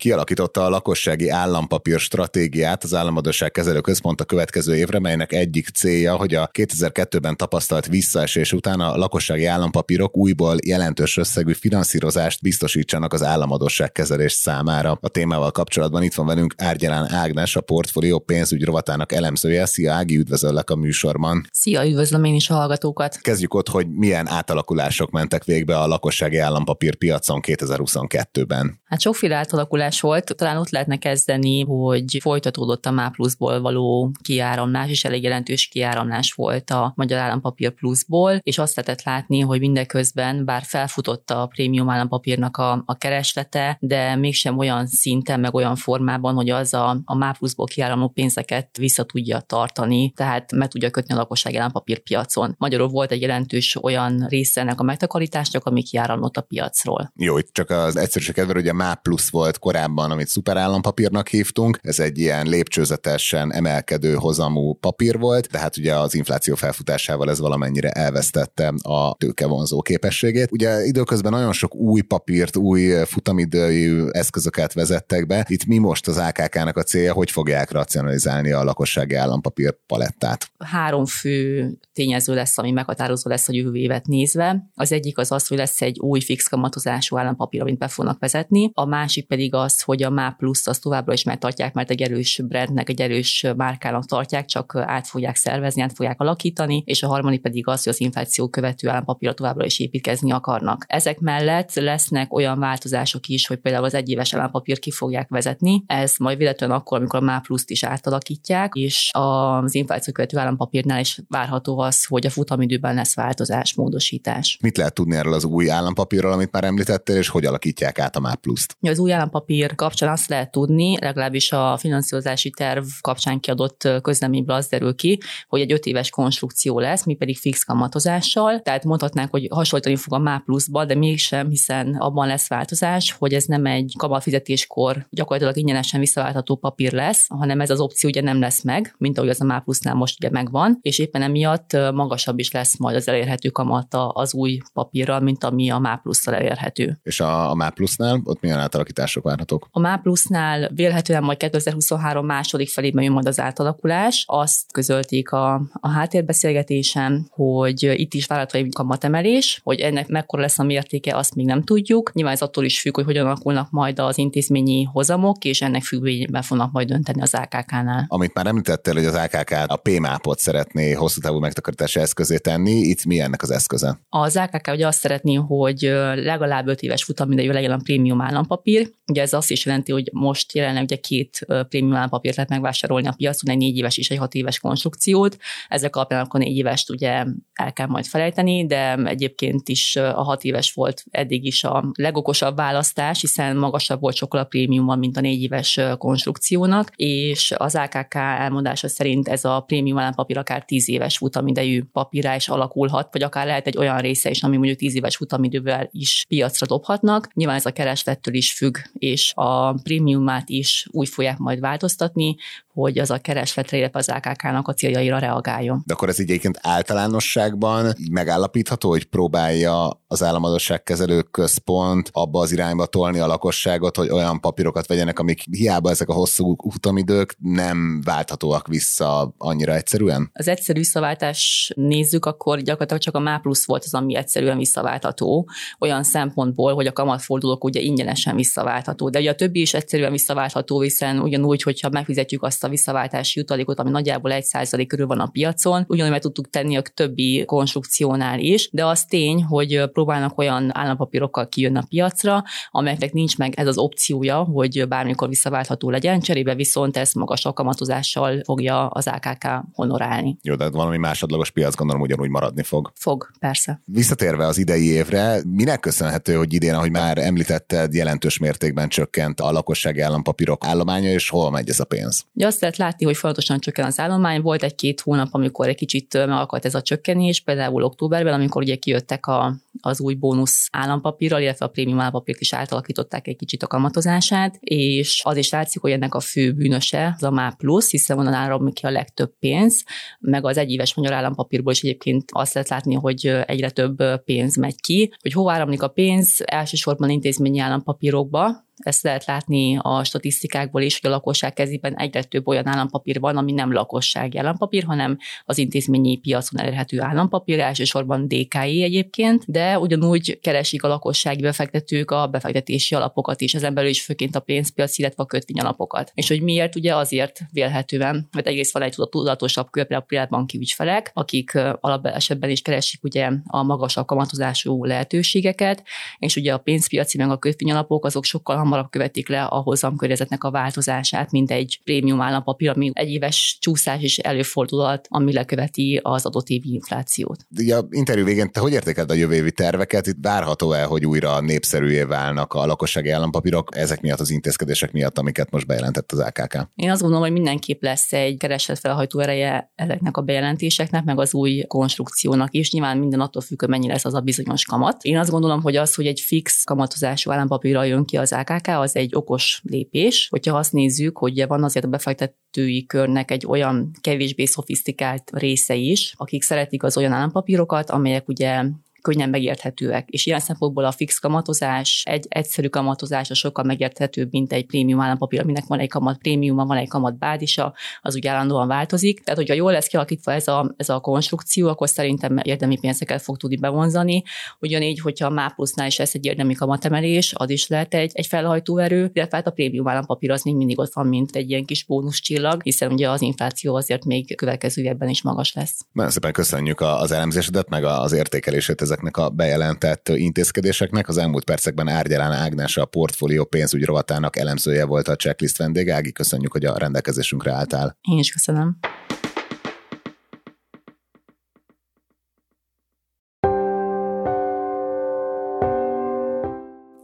Kialakította 0.00 0.64
a 0.64 0.68
lakossági 0.68 1.28
állampapír 1.28 1.98
stratégiát 1.98 2.84
az 2.84 2.94
államadóság 2.94 3.50
kezelő 3.50 3.80
központ 3.80 4.20
a 4.20 4.24
következő 4.24 4.76
évre, 4.76 4.98
melynek 4.98 5.32
egyik 5.32 5.68
célja, 5.68 6.16
hogy 6.16 6.34
a 6.34 6.50
2002-ben 6.52 7.36
tapasztalt 7.36 7.86
visszaesés 7.86 8.52
után 8.52 8.80
a 8.80 8.96
lakossági 8.96 9.44
állampapírok 9.44 10.16
újból 10.16 10.56
jelentős 10.66 11.16
összegű 11.16 11.52
finanszírozást 11.52 12.42
biztosítsanak 12.42 13.12
az 13.12 13.22
államadóság 13.22 13.92
kezelés 13.92 14.32
számára. 14.32 14.98
A 15.00 15.08
témával 15.08 15.50
kapcsolatban 15.50 16.02
itt 16.02 16.14
van 16.14 16.26
velünk 16.26 16.54
Árgyalán 16.56 17.12
Ágnes, 17.12 17.56
a 17.56 17.60
portfólió 17.60 18.18
pénzügy 18.18 18.64
rovatának 18.64 19.12
elemzője. 19.12 19.66
Szia 19.66 19.92
Ági, 19.92 20.16
üdvözöllek 20.16 20.70
a 20.70 20.76
műsorban. 20.76 21.46
Szia, 21.52 21.86
üdvözlöm 21.86 22.24
én 22.24 22.34
is 22.34 22.50
a 22.50 22.54
hallgatókat. 22.54 23.18
Kezdjük 23.20 23.54
ott, 23.54 23.68
hogy 23.68 23.86
milyen 23.88 24.28
átalakulások 24.28 25.10
mentek 25.10 25.44
végbe 25.44 25.78
a 25.78 25.86
lakossági 25.86 26.38
állampapír 26.38 26.94
piacon 26.94 27.40
2022-ben. 27.46 28.80
Hát 28.84 29.00
sokféle 29.00 29.36
átalakulás 29.36 29.89
változás 29.90 30.00
volt. 30.00 30.36
Talán 30.36 30.56
ott 30.56 30.70
lehetne 30.70 30.96
kezdeni, 30.96 31.64
hogy 31.64 32.18
folytatódott 32.20 32.86
a 32.86 32.90
MÁ 32.90 33.08
pluszból 33.08 33.60
való 33.60 34.12
kiáramlás, 34.22 34.90
és 34.90 35.04
elég 35.04 35.22
jelentős 35.22 35.66
kiáramlás 35.66 36.32
volt 36.32 36.70
a 36.70 36.92
Magyar 36.96 37.18
Állampapír 37.18 37.70
pluszból, 37.70 38.40
és 38.42 38.58
azt 38.58 38.76
lehetett 38.76 39.04
látni, 39.04 39.40
hogy 39.40 39.60
mindeközben, 39.60 40.44
bár 40.44 40.62
felfutott 40.62 41.30
a 41.30 41.46
prémium 41.46 41.90
állampapírnak 41.90 42.56
a, 42.56 42.82
a 42.86 42.96
kereslete, 42.96 43.76
de 43.80 44.16
mégsem 44.16 44.58
olyan 44.58 44.86
szinten, 44.86 45.40
meg 45.40 45.54
olyan 45.54 45.76
formában, 45.76 46.34
hogy 46.34 46.50
az 46.50 46.74
a, 46.74 47.00
a 47.04 47.16
MÁ 47.16 47.34
pluszból 47.38 47.66
kiáramló 47.66 48.08
pénzeket 48.08 48.76
vissza 48.78 49.04
tudja 49.04 49.40
tartani, 49.40 50.12
tehát 50.16 50.52
meg 50.52 50.68
tudja 50.68 50.90
kötni 50.90 51.14
a 51.14 51.16
lakosság 51.16 51.54
állampapírpiacon. 51.54 52.54
Magyarul 52.58 52.88
volt 52.88 53.10
egy 53.10 53.20
jelentős 53.20 53.76
olyan 53.82 54.26
része 54.28 54.60
ennek 54.60 54.80
a 54.80 54.82
megtakarításnak, 54.82 55.64
ami 55.64 55.82
kiáramlott 55.82 56.36
a 56.36 56.40
piacról. 56.40 57.12
Jó, 57.16 57.38
itt 57.38 57.52
csak 57.52 57.70
az 57.70 57.96
egyszerűség 57.96 58.34
kedve, 58.34 58.52
hogy 58.52 58.68
a 58.68 58.72
MÁ 58.72 58.94
plusz 58.94 59.30
volt 59.30 59.58
korábban 59.58 59.79
korábban, 59.80 60.10
amit 60.10 60.28
szuperállampapírnak 60.28 61.28
hívtunk. 61.28 61.78
Ez 61.82 61.98
egy 61.98 62.18
ilyen 62.18 62.46
lépcsőzetesen 62.46 63.52
emelkedő 63.52 64.14
hozamú 64.14 64.74
papír 64.74 65.18
volt, 65.18 65.46
de 65.46 65.58
hát 65.58 65.76
ugye 65.76 65.94
az 65.94 66.14
infláció 66.14 66.54
felfutásával 66.54 67.30
ez 67.30 67.40
valamennyire 67.40 67.90
elvesztette 67.90 68.72
a 68.82 69.14
tőkevonzó 69.18 69.82
képességét. 69.82 70.52
Ugye 70.52 70.84
időközben 70.84 71.32
nagyon 71.32 71.52
sok 71.52 71.74
új 71.74 72.00
papírt, 72.00 72.56
új 72.56 72.92
futamidőjű 73.04 74.06
eszközöket 74.10 74.72
vezettek 74.72 75.26
be. 75.26 75.44
Itt 75.48 75.64
mi 75.64 75.78
most 75.78 76.08
az 76.08 76.16
AKK-nak 76.16 76.76
a 76.76 76.82
célja, 76.82 77.12
hogy 77.12 77.30
fogják 77.30 77.70
racionalizálni 77.70 78.50
a 78.50 78.64
lakossági 78.64 79.14
állampapír 79.14 79.74
palettát? 79.86 80.50
Három 80.58 81.04
fő 81.06 81.70
tényező 81.92 82.34
lesz, 82.34 82.58
ami 82.58 82.70
meghatározó 82.70 83.30
lesz 83.30 83.48
a 83.48 83.52
jövő 83.52 83.74
évet 83.74 84.06
nézve. 84.06 84.70
Az 84.74 84.92
egyik 84.92 85.18
az 85.18 85.32
az, 85.32 85.46
hogy 85.46 85.58
lesz 85.58 85.82
egy 85.82 85.98
új 85.98 86.20
fix 86.20 86.48
kamatozású 86.48 87.18
állampapír, 87.18 87.60
amit 87.60 87.78
be 87.78 87.88
fognak 87.88 88.18
vezetni. 88.18 88.70
A 88.74 88.84
másik 88.84 89.26
pedig 89.26 89.54
az, 89.54 89.69
hogy 89.78 90.02
a 90.02 90.10
MÁ 90.10 90.34
plusz 90.38 90.66
azt 90.66 90.82
továbbra 90.82 91.12
is 91.12 91.22
megtartják, 91.22 91.74
mert 91.74 91.90
egy 91.90 92.02
erős 92.02 92.40
brandnek, 92.48 92.88
egy 92.88 93.00
erős 93.00 93.46
márkának 93.56 94.06
tartják, 94.06 94.44
csak 94.44 94.76
át 94.76 95.06
fogják 95.06 95.36
szervezni, 95.36 95.82
át 95.82 95.92
fogják 95.94 96.20
alakítani, 96.20 96.82
és 96.86 97.02
a 97.02 97.08
harmadik 97.08 97.40
pedig 97.40 97.66
az, 97.66 97.82
hogy 97.82 97.92
az 97.92 98.00
infláció 98.00 98.48
követő 98.48 98.88
állampapírra 98.88 99.34
továbbra 99.34 99.64
is 99.64 99.78
építkezni 99.78 100.32
akarnak. 100.32 100.84
Ezek 100.88 101.18
mellett 101.18 101.74
lesznek 101.74 102.34
olyan 102.34 102.58
változások 102.58 103.26
is, 103.26 103.46
hogy 103.46 103.58
például 103.58 103.84
az 103.84 103.94
egyéves 103.94 104.34
állampapír 104.34 104.78
ki 104.78 104.90
fogják 104.90 105.28
vezetni. 105.28 105.82
Ez 105.86 106.14
majd 106.18 106.38
véletlenül 106.38 106.76
akkor, 106.76 106.98
amikor 106.98 107.20
a 107.22 107.24
MÁ 107.24 107.38
pluszt 107.38 107.70
is 107.70 107.84
átalakítják, 107.84 108.74
és 108.74 109.10
az 109.12 109.74
infláció 109.74 110.12
követő 110.12 110.38
állampapírnál 110.38 111.00
is 111.00 111.20
várható 111.28 111.78
az, 111.78 112.04
hogy 112.04 112.26
a 112.26 112.30
futamidőben 112.30 112.94
lesz 112.94 113.14
változás, 113.14 113.74
módosítás. 113.74 114.58
Mit 114.62 114.76
lehet 114.76 114.94
tudni 114.94 115.16
erről 115.16 115.32
az 115.32 115.44
új 115.44 115.70
állampapírról, 115.70 116.32
amit 116.32 116.52
már 116.52 116.64
említettél, 116.64 117.16
és 117.16 117.28
hogy 117.28 117.44
alakítják 117.44 117.98
át 117.98 118.16
a 118.16 118.20
MÁ 118.20 118.34
pluszt? 118.34 118.76
Az 118.80 118.98
új 118.98 119.12
állampapír 119.12 119.59
kapcsán 119.74 120.08
azt 120.08 120.28
lehet 120.28 120.50
tudni, 120.50 120.96
legalábbis 121.00 121.52
a 121.52 121.76
finanszírozási 121.76 122.50
terv 122.50 122.84
kapcsán 123.00 123.40
kiadott 123.40 123.88
közleményből 124.02 124.56
az 124.56 124.66
derül 124.66 124.94
ki, 124.94 125.18
hogy 125.48 125.60
egy 125.60 125.72
öt 125.72 125.86
éves 125.86 126.10
konstrukció 126.10 126.78
lesz, 126.78 127.04
mi 127.04 127.14
pedig 127.14 127.38
fix 127.38 127.62
kamatozással, 127.62 128.60
tehát 128.60 128.84
mondhatnánk, 128.84 129.30
hogy 129.30 129.48
hasonlítani 129.50 129.96
fog 129.96 130.12
a 130.12 130.18
MÁ 130.18 130.42
pluszba, 130.44 130.84
de 130.84 130.94
mégsem, 130.94 131.48
hiszen 131.48 131.94
abban 131.94 132.26
lesz 132.26 132.48
változás, 132.48 133.12
hogy 133.18 133.34
ez 133.34 133.44
nem 133.44 133.66
egy 133.66 133.94
kamatfizetéskor 133.98 135.06
gyakorlatilag 135.10 135.56
ingyenesen 135.56 136.00
visszaváltható 136.00 136.56
papír 136.56 136.92
lesz, 136.92 137.26
hanem 137.28 137.60
ez 137.60 137.70
az 137.70 137.80
opció 137.80 138.08
ugye 138.08 138.22
nem 138.22 138.40
lesz 138.40 138.62
meg, 138.62 138.94
mint 138.98 139.18
ahogy 139.18 139.30
az 139.30 139.40
a 139.40 139.44
MÁ 139.44 139.58
plusznál 139.58 139.94
most 139.94 140.16
ugye 140.18 140.30
megvan, 140.30 140.78
és 140.82 140.98
éppen 140.98 141.22
emiatt 141.22 141.72
magasabb 141.92 142.38
is 142.38 142.50
lesz 142.50 142.78
majd 142.78 142.96
az 142.96 143.08
elérhető 143.08 143.48
kamata 143.48 144.08
az 144.08 144.34
új 144.34 144.58
papírral, 144.72 145.20
mint 145.20 145.44
ami 145.44 145.70
a 145.70 145.78
MÁ 145.78 145.96
plusszal 145.96 146.34
elérhető. 146.34 146.98
És 147.02 147.20
a, 147.20 147.50
a 147.50 147.54
MÁ 147.54 147.68
plusznál 147.68 148.20
ott 148.24 148.40
milyen 148.40 148.58
átalakítások 148.58 149.24
várhatók? 149.24 149.49
A 149.70 149.80
MÁ 149.80 149.96
plusznál 149.96 150.70
vélhetően 150.74 151.22
majd 151.22 151.38
2023 151.38 152.26
második 152.26 152.68
felében 152.68 153.04
jön 153.04 153.12
majd 153.12 153.26
az 153.26 153.40
átalakulás. 153.40 154.24
Azt 154.26 154.72
közölték 154.72 155.30
a, 155.32 155.54
a 155.72 155.88
háttérbeszélgetésen, 155.88 157.26
hogy 157.30 157.82
itt 157.82 158.14
is 158.14 158.26
várható 158.26 158.58
egy 158.58 158.68
kamatemelés, 158.72 159.60
hogy 159.64 159.80
ennek 159.80 160.08
mekkora 160.08 160.42
lesz 160.42 160.58
a 160.58 160.62
mértéke, 160.62 161.16
azt 161.16 161.34
még 161.34 161.46
nem 161.46 161.62
tudjuk. 161.62 162.12
Nyilván 162.12 162.34
ez 162.34 162.42
attól 162.42 162.64
is 162.64 162.80
függ, 162.80 162.94
hogy 162.94 163.04
hogyan 163.04 163.26
alakulnak 163.26 163.70
majd 163.70 163.98
az 163.98 164.18
intézményi 164.18 164.82
hozamok, 164.82 165.44
és 165.44 165.62
ennek 165.62 165.82
függvényében 165.82 166.42
fognak 166.42 166.72
majd 166.72 166.88
dönteni 166.88 167.20
az 167.20 167.34
AKK-nál. 167.34 168.04
Amit 168.08 168.34
már 168.34 168.46
említettél, 168.46 168.94
hogy 168.94 169.04
az 169.04 169.14
AKK 169.14 169.54
a 169.66 169.76
PMAP-ot 169.76 170.38
szeretné 170.38 170.92
hosszú 170.92 171.20
távú 171.20 171.38
megtakarítási 171.38 172.00
eszközé 172.00 172.36
tenni, 172.36 172.70
itt 172.70 173.04
mi 173.04 173.20
ennek 173.20 173.42
az 173.42 173.50
eszköze? 173.50 173.98
Az 174.08 174.36
AKK 174.36 174.70
ugye 174.72 174.86
azt 174.86 174.98
szeretné, 174.98 175.34
hogy 175.34 175.80
legalább 176.14 176.66
5 176.66 176.80
éves 176.80 177.04
futamidejű 177.04 177.50
legyen 177.50 177.70
a 177.70 177.80
prémium 177.82 178.20
állampapír. 178.20 178.90
Ugye 179.06 179.22
ez 179.22 179.32
azt 179.40 179.50
is 179.50 179.66
jelenti, 179.66 179.92
hogy 179.92 180.08
most 180.12 180.54
jelenleg 180.54 180.82
ugye 180.82 180.96
két 180.96 181.46
prémium 181.68 181.94
állampapírt 181.94 182.34
lehet 182.34 182.50
megvásárolni 182.50 183.06
a 183.06 183.14
piacon, 183.16 183.50
egy 183.50 183.56
4 183.56 183.76
éves 183.76 183.98
és 183.98 184.10
egy 184.10 184.18
6 184.18 184.34
éves 184.34 184.58
konstrukciót. 184.58 185.36
Ezek 185.68 185.96
alapján 185.96 186.24
akkor 186.24 186.40
4 186.40 186.56
évest 186.56 186.90
ugye 186.90 187.24
el 187.52 187.72
kell 187.72 187.86
majd 187.86 188.06
felejteni, 188.06 188.66
de 188.66 188.94
egyébként 188.94 189.68
is 189.68 189.96
a 189.96 190.22
6 190.22 190.44
éves 190.44 190.72
volt 190.72 191.04
eddig 191.10 191.44
is 191.44 191.64
a 191.64 191.90
legokosabb 191.94 192.56
választás, 192.56 193.20
hiszen 193.20 193.56
magasabb 193.56 194.00
volt 194.00 194.16
sokkal 194.16 194.40
a 194.40 194.44
prémium, 194.44 194.98
mint 194.98 195.16
a 195.16 195.20
4 195.20 195.42
éves 195.42 195.80
konstrukciónak, 195.98 196.92
és 196.96 197.54
az 197.56 197.74
AKK 197.74 198.14
elmondása 198.14 198.88
szerint 198.88 199.28
ez 199.28 199.44
a 199.44 199.60
prémium 199.60 199.98
állampapír 199.98 200.38
akár 200.38 200.64
10 200.64 200.88
éves 200.88 201.16
futamidejű 201.16 201.82
papírá 201.92 202.34
is 202.34 202.48
alakulhat, 202.48 203.08
vagy 203.12 203.22
akár 203.22 203.46
lehet 203.46 203.66
egy 203.66 203.76
olyan 203.76 203.98
része 203.98 204.30
is, 204.30 204.42
ami 204.42 204.56
mondjuk 204.56 204.78
10 204.78 204.94
éves 204.94 205.16
futamidővel 205.16 205.88
is 205.92 206.24
piacra 206.28 206.66
dobhatnak. 206.66 207.28
Nyilván 207.34 207.56
ez 207.56 207.66
a 207.66 207.72
kereslettől 207.72 208.34
is 208.34 208.52
függ, 208.52 208.76
és 208.92 209.19
a 209.34 209.72
prémiumát 209.72 210.48
is 210.48 210.86
úgy 210.90 211.08
fogják 211.08 211.38
majd 211.38 211.60
változtatni, 211.60 212.36
hogy 212.80 212.98
az 212.98 213.10
a 213.10 213.18
keresletre, 213.18 213.76
illetve 213.76 213.98
az 213.98 214.08
AKK-nak 214.08 214.68
a 214.68 214.72
céljaira 214.72 215.18
reagáljon. 215.18 215.82
De 215.86 215.94
akkor 215.94 216.08
ez 216.08 216.18
így 216.18 216.30
egyébként 216.30 216.58
általánosságban 216.62 217.94
megállapítható, 218.10 218.88
hogy 218.88 219.04
próbálja 219.04 220.00
az 220.06 220.22
államadosságkezelő 220.22 221.22
központ 221.22 222.10
abba 222.12 222.40
az 222.40 222.52
irányba 222.52 222.86
tolni 222.86 223.18
a 223.18 223.26
lakosságot, 223.26 223.96
hogy 223.96 224.08
olyan 224.08 224.40
papírokat 224.40 224.86
vegyenek, 224.86 225.18
amik 225.18 225.42
hiába 225.50 225.90
ezek 225.90 226.08
a 226.08 226.12
hosszú 226.12 226.54
utamidők 226.62 227.36
nem 227.38 228.00
válthatóak 228.04 228.66
vissza 228.66 229.34
annyira 229.38 229.74
egyszerűen? 229.74 230.30
Az 230.32 230.48
egyszerű 230.48 230.78
visszaváltás 230.78 231.72
nézzük, 231.76 232.26
akkor 232.26 232.58
gyakorlatilag 232.58 233.02
csak 233.02 233.14
a 233.14 233.18
MÁ 233.18 233.38
plusz 233.38 233.66
volt 233.66 233.84
az, 233.84 233.94
ami 233.94 234.16
egyszerűen 234.16 234.58
visszaváltható, 234.58 235.48
olyan 235.78 236.02
szempontból, 236.02 236.74
hogy 236.74 236.86
a 236.86 236.92
kamatfordulók 236.92 237.64
ugye 237.64 237.80
ingyenesen 237.80 238.36
visszaváltható. 238.36 239.08
De 239.10 239.18
ugye 239.18 239.30
a 239.30 239.34
többi 239.34 239.60
is 239.60 239.74
egyszerűen 239.74 240.12
visszaváltható, 240.12 240.80
hiszen 240.80 241.18
ugyanúgy, 241.18 241.62
hogyha 241.62 241.88
megfizetjük 241.88 242.42
azt 242.42 242.64
a 242.64 242.68
visszaváltási 242.70 243.38
jutalékot, 243.38 243.78
ami 243.78 243.90
nagyjából 243.90 244.30
1% 244.34 244.84
körül 244.88 245.06
van 245.06 245.20
a 245.20 245.26
piacon, 245.26 245.84
ugyanúgy 245.88 246.10
meg 246.10 246.20
tudtuk 246.20 246.50
tenni 246.50 246.76
a 246.76 246.82
többi 246.94 247.44
konstrukciónál 247.46 248.38
is, 248.38 248.68
de 248.72 248.86
az 248.86 249.04
tény, 249.04 249.44
hogy 249.44 249.90
próbálnak 249.92 250.38
olyan 250.38 250.70
állampapírokkal 250.76 251.48
kijönni 251.48 251.78
a 251.78 251.84
piacra, 251.88 252.44
amelyeknek 252.70 253.12
nincs 253.12 253.38
meg 253.38 253.54
ez 253.56 253.66
az 253.66 253.78
opciója, 253.78 254.36
hogy 254.36 254.88
bármikor 254.88 255.28
visszaváltható 255.28 255.90
legyen, 255.90 256.20
cserébe 256.20 256.54
viszont 256.54 256.96
ezt 256.96 257.14
magas 257.14 257.44
alkalmatozással 257.44 258.40
fogja 258.44 258.86
az 258.86 259.06
AKK 259.06 259.46
honorálni. 259.72 260.38
Jó, 260.42 260.54
de 260.54 260.70
valami 260.70 260.96
másodlagos 260.96 261.50
piac 261.50 261.74
gondolom 261.74 262.02
ugyanúgy 262.02 262.28
maradni 262.28 262.62
fog. 262.62 262.92
Fog, 262.94 263.30
persze. 263.38 263.80
Visszatérve 263.84 264.46
az 264.46 264.58
idei 264.58 264.90
évre, 264.90 265.40
minek 265.46 265.80
köszönhető, 265.80 266.34
hogy 266.34 266.52
idén, 266.52 266.74
ahogy 266.74 266.90
már 266.90 267.18
említetted, 267.18 267.94
jelentős 267.94 268.38
mértékben 268.38 268.88
csökkent 268.88 269.40
a 269.40 269.52
lakossági 269.52 270.00
állampapírok 270.00 270.64
állománya, 270.64 271.10
és 271.10 271.28
hol 271.28 271.50
megy 271.50 271.68
ez 271.68 271.80
a 271.80 271.84
pénz? 271.84 272.24
Ja, 272.34 272.49
azt 272.50 272.60
lehet 272.60 272.76
látni, 272.76 273.04
hogy 273.04 273.16
folyamatosan 273.16 273.60
csökken 273.60 273.84
az 273.84 273.98
állomány. 273.98 274.40
Volt 274.40 274.62
egy-két 274.62 275.00
hónap, 275.00 275.28
amikor 275.30 275.68
egy 275.68 275.76
kicsit 275.76 276.14
megakadt 276.14 276.64
ez 276.64 276.74
a 276.74 276.82
csökkenés, 276.82 277.40
például 277.40 277.84
októberben, 277.84 278.34
amikor 278.34 278.62
ugye 278.62 278.76
kijöttek 278.76 279.26
a, 279.26 279.54
az 279.80 280.00
új 280.00 280.14
bónusz 280.14 280.68
állampapírral, 280.72 281.40
illetve 281.40 281.66
a 281.66 281.68
prémium 281.68 282.00
állampapírt 282.00 282.40
is 282.40 282.52
átalakították 282.52 283.26
egy 283.26 283.36
kicsit 283.36 283.62
a 283.62 283.66
kamatozását, 283.66 284.56
és 284.60 285.20
az 285.24 285.36
is 285.36 285.50
látszik, 285.50 285.80
hogy 285.80 285.90
ennek 285.90 286.14
a 286.14 286.20
fő 286.20 286.52
bűnöse 286.52 287.14
az 287.16 287.22
a 287.22 287.30
MÁ 287.30 287.54
plusz, 287.58 287.90
hiszen 287.90 288.18
onnan 288.18 288.32
áram 288.32 288.72
ki 288.72 288.86
a 288.86 288.90
legtöbb 288.90 289.32
pénz, 289.38 289.84
meg 290.20 290.46
az 290.46 290.56
egyéves 290.56 290.94
magyar 290.94 291.12
állampapírból 291.12 291.72
is 291.72 291.82
egyébként 291.82 292.24
azt 292.32 292.54
lehet 292.54 292.68
látni, 292.68 292.94
hogy 292.94 293.26
egyre 293.46 293.70
több 293.70 294.24
pénz 294.24 294.56
megy 294.56 294.80
ki. 294.80 295.12
Hogy 295.22 295.32
hova 295.32 295.52
áramlik 295.52 295.82
a 295.82 295.88
pénz, 295.88 296.42
elsősorban 296.44 297.10
intézményi 297.10 297.58
állampapírokba, 297.58 298.68
ezt 298.80 299.02
lehet 299.02 299.24
látni 299.24 299.78
a 299.82 300.04
statisztikákból 300.04 300.82
is, 300.82 301.00
hogy 301.00 301.10
a 301.10 301.12
lakosság 301.14 301.52
kezében 301.52 301.96
egyre 301.96 302.22
több 302.22 302.48
olyan 302.48 302.66
állampapír 302.66 303.20
van, 303.20 303.36
ami 303.36 303.52
nem 303.52 303.72
lakossági 303.72 304.38
állampapír, 304.38 304.84
hanem 304.84 305.18
az 305.44 305.58
intézményi 305.58 306.16
piacon 306.16 306.60
elérhető 306.60 307.00
állampapír, 307.00 307.60
elsősorban 307.60 308.28
DKI 308.28 308.82
egyébként, 308.82 309.44
de 309.46 309.78
ugyanúgy 309.78 310.40
keresik 310.40 310.82
a 310.82 310.88
lakossági 310.88 311.42
befektetők 311.42 312.10
a 312.10 312.26
befektetési 312.26 312.94
alapokat 312.94 313.40
is, 313.40 313.54
ezen 313.54 313.74
belül 313.74 313.90
is 313.90 314.02
főként 314.02 314.36
a 314.36 314.40
pénzpiac, 314.40 314.98
illetve 314.98 315.22
a 315.22 315.26
kötvényalapokat. 315.26 316.12
És 316.14 316.28
hogy 316.28 316.42
miért? 316.42 316.76
Ugye 316.76 316.96
azért 316.96 317.40
vélhetően, 317.52 318.28
mert 318.32 318.46
egyrészt 318.46 318.72
van 318.72 318.82
egy 318.82 318.94
tudatosabb 319.10 319.70
kör, 319.70 319.92
a 319.92 320.00
privátbanki 320.00 320.58
ügyfelek, 320.58 321.10
akik 321.14 321.54
alap 321.80 322.06
esetben 322.06 322.50
is 322.50 322.62
keresik 322.62 323.02
ugye 323.02 323.30
a 323.46 323.62
magasabb 323.62 324.06
kamatozású 324.06 324.84
lehetőségeket, 324.84 325.82
és 326.18 326.36
ugye 326.36 326.52
a 326.52 326.58
pénzpiaci 326.58 327.18
meg 327.18 327.30
a 327.30 327.38
kötvényalapok 327.38 328.04
azok 328.04 328.24
sokkal 328.24 328.56
hamarabb 328.70 328.90
követik 328.90 329.28
le 329.28 329.42
a 329.42 329.56
hozamkörnyezetnek 329.56 330.44
a 330.44 330.50
változását, 330.50 331.30
mint 331.30 331.50
egy 331.50 331.80
prémium 331.84 332.20
állampapír, 332.20 332.68
ami 332.68 332.90
egy 332.92 333.10
éves 333.10 333.58
csúszás 333.60 334.02
is 334.02 334.18
előfordulhat, 334.18 335.06
ami 335.10 335.32
leköveti 335.32 336.00
az 336.02 336.26
adott 336.26 336.48
évi 336.48 336.72
inflációt. 336.72 337.46
Ugye 337.58 337.76
a 337.76 337.86
interjú 337.90 338.24
végén 338.24 338.52
te 338.52 338.60
hogy 338.60 338.72
értékeled 338.72 339.10
a 339.10 339.14
jövő 339.14 339.34
évi 339.34 339.52
terveket? 339.52 340.06
Itt 340.06 340.16
várható-e, 340.22 340.84
hogy 340.84 341.06
újra 341.06 341.40
népszerűvé 341.40 342.02
válnak 342.02 342.54
a 342.54 342.66
lakossági 342.66 343.10
állampapírok 343.10 343.76
ezek 343.76 344.00
miatt 344.00 344.20
az 344.20 344.30
intézkedések 344.30 344.92
miatt, 344.92 345.18
amiket 345.18 345.50
most 345.50 345.66
bejelentett 345.66 346.12
az 346.12 346.18
AKK? 346.18 346.70
Én 346.74 346.90
azt 346.90 347.00
gondolom, 347.00 347.24
hogy 347.24 347.32
mindenképp 347.32 347.82
lesz 347.82 348.12
egy 348.12 348.36
kereslet 348.36 348.78
felhajtó 348.78 349.18
ereje 349.18 349.72
ezeknek 349.74 350.16
a 350.16 350.20
bejelentéseknek, 350.20 351.04
meg 351.04 351.18
az 351.18 351.34
új 351.34 351.64
konstrukciónak 351.66 352.54
is. 352.54 352.72
Nyilván 352.72 352.98
minden 352.98 353.20
attól 353.20 353.42
függ, 353.42 353.60
hogy 353.60 353.68
mennyi 353.68 353.88
lesz 353.88 354.04
az 354.04 354.14
a 354.14 354.20
bizonyos 354.20 354.64
kamat. 354.64 355.02
Én 355.02 355.18
azt 355.18 355.30
gondolom, 355.30 355.62
hogy 355.62 355.76
az, 355.76 355.94
hogy 355.94 356.06
egy 356.06 356.20
fix 356.20 356.64
kamatozású 356.64 357.30
állampapírral 357.30 357.86
jön 357.86 358.04
ki 358.04 358.16
az 358.16 358.32
AKK, 358.32 358.59
KK 358.60 358.68
az 358.68 358.96
egy 358.96 359.14
okos 359.14 359.60
lépés. 359.64 360.28
Hogyha 360.28 360.58
azt 360.58 360.72
nézzük, 360.72 361.18
hogy 361.18 361.46
van 361.46 361.64
azért 361.64 361.84
a 361.84 361.88
befektetői 361.88 362.86
körnek 362.86 363.30
egy 363.30 363.46
olyan 363.46 363.90
kevésbé 364.00 364.44
szofisztikált 364.44 365.30
része 365.32 365.74
is, 365.74 366.14
akik 366.16 366.42
szeretik 366.42 366.82
az 366.82 366.96
olyan 366.96 367.12
állampapírokat, 367.12 367.90
amelyek 367.90 368.28
ugye 368.28 368.64
könnyen 369.02 369.30
megérthetőek. 369.30 370.08
És 370.08 370.26
ilyen 370.26 370.40
szempontból 370.40 370.84
a 370.84 370.90
fix 370.90 371.18
kamatozás, 371.18 372.02
egy 372.06 372.26
egyszerű 372.28 372.68
kamatozás 372.68 373.30
a 373.30 373.34
sokkal 373.34 373.64
megérthetőbb, 373.64 374.28
mint 374.30 374.52
egy 374.52 374.66
prémium 374.66 375.00
állampapír, 375.00 375.40
aminek 375.40 375.64
van 375.66 375.78
egy 375.78 375.88
kamat 375.88 376.18
prémiuma, 376.18 376.64
van 376.64 376.76
egy 376.76 376.88
kamat 376.88 377.18
bádisa, 377.18 377.74
az 378.02 378.14
ugye 378.14 378.30
állandóan 378.30 378.68
változik. 378.68 379.20
Tehát, 379.24 379.38
hogyha 379.38 379.54
jól 379.54 379.72
lesz 379.72 379.86
kialakítva 379.86 380.32
ez 380.32 380.48
a, 380.48 380.74
ez 380.76 380.88
a 380.88 381.00
konstrukció, 381.00 381.68
akkor 381.68 381.88
szerintem 381.88 382.38
érdemi 382.42 382.78
pénzeket 382.78 383.22
fog 383.22 383.36
tudni 383.36 383.56
bevonzani. 383.56 384.22
Ugyanígy, 384.60 385.00
hogyha 385.00 385.26
a 385.26 385.30
MÁPlusznál 385.30 385.86
is 385.86 385.96
lesz 385.96 386.14
egy 386.14 386.24
érdemi 386.24 386.54
kamatemelés, 386.54 387.32
az 387.36 387.50
is 387.50 387.68
lehet 387.68 387.94
egy, 387.94 388.10
egy 388.14 388.26
felhajtóerő, 388.26 389.10
illetve 389.12 389.36
hát 389.36 389.46
a 389.46 389.50
prémium 389.50 389.88
állampapír 389.88 390.30
az 390.30 390.42
még 390.42 390.54
mindig 390.54 390.78
ott 390.78 390.92
van, 390.92 391.06
mint 391.06 391.36
egy 391.36 391.50
ilyen 391.50 391.64
kis 391.64 391.84
bónuszcsillag, 391.84 392.62
hiszen 392.62 392.92
ugye 392.92 393.10
az 393.10 393.22
infláció 393.22 393.74
azért 393.74 394.04
még 394.04 394.36
következő 394.36 394.82
évben 394.82 395.08
is 395.08 395.22
magas 395.22 395.52
lesz. 395.52 395.86
Nagyon 395.92 396.10
szépen 396.10 396.32
köszönjük 396.32 396.80
az 396.80 397.12
elemzésedet, 397.12 397.68
meg 397.68 397.84
az 397.84 398.12
értékelését 398.12 398.80
ezeknek 398.90 399.16
a 399.16 399.28
bejelentett 399.28 400.08
intézkedéseknek. 400.08 401.08
Az 401.08 401.16
elmúlt 401.16 401.44
percekben 401.44 401.88
Árgyalán 401.88 402.32
Ágnes 402.32 402.76
a 402.76 402.84
portfólió 402.84 403.44
pénzügy 403.44 403.84
rovatának 403.84 404.36
elemzője 404.36 404.84
volt 404.84 405.08
a 405.08 405.16
checklist 405.16 405.58
vendég. 405.58 405.90
Ági, 405.90 406.12
köszönjük, 406.12 406.52
hogy 406.52 406.64
a 406.64 406.78
rendelkezésünkre 406.78 407.52
álltál. 407.52 407.96
Én 408.10 408.18
is 408.18 408.32
köszönöm. 408.32 408.78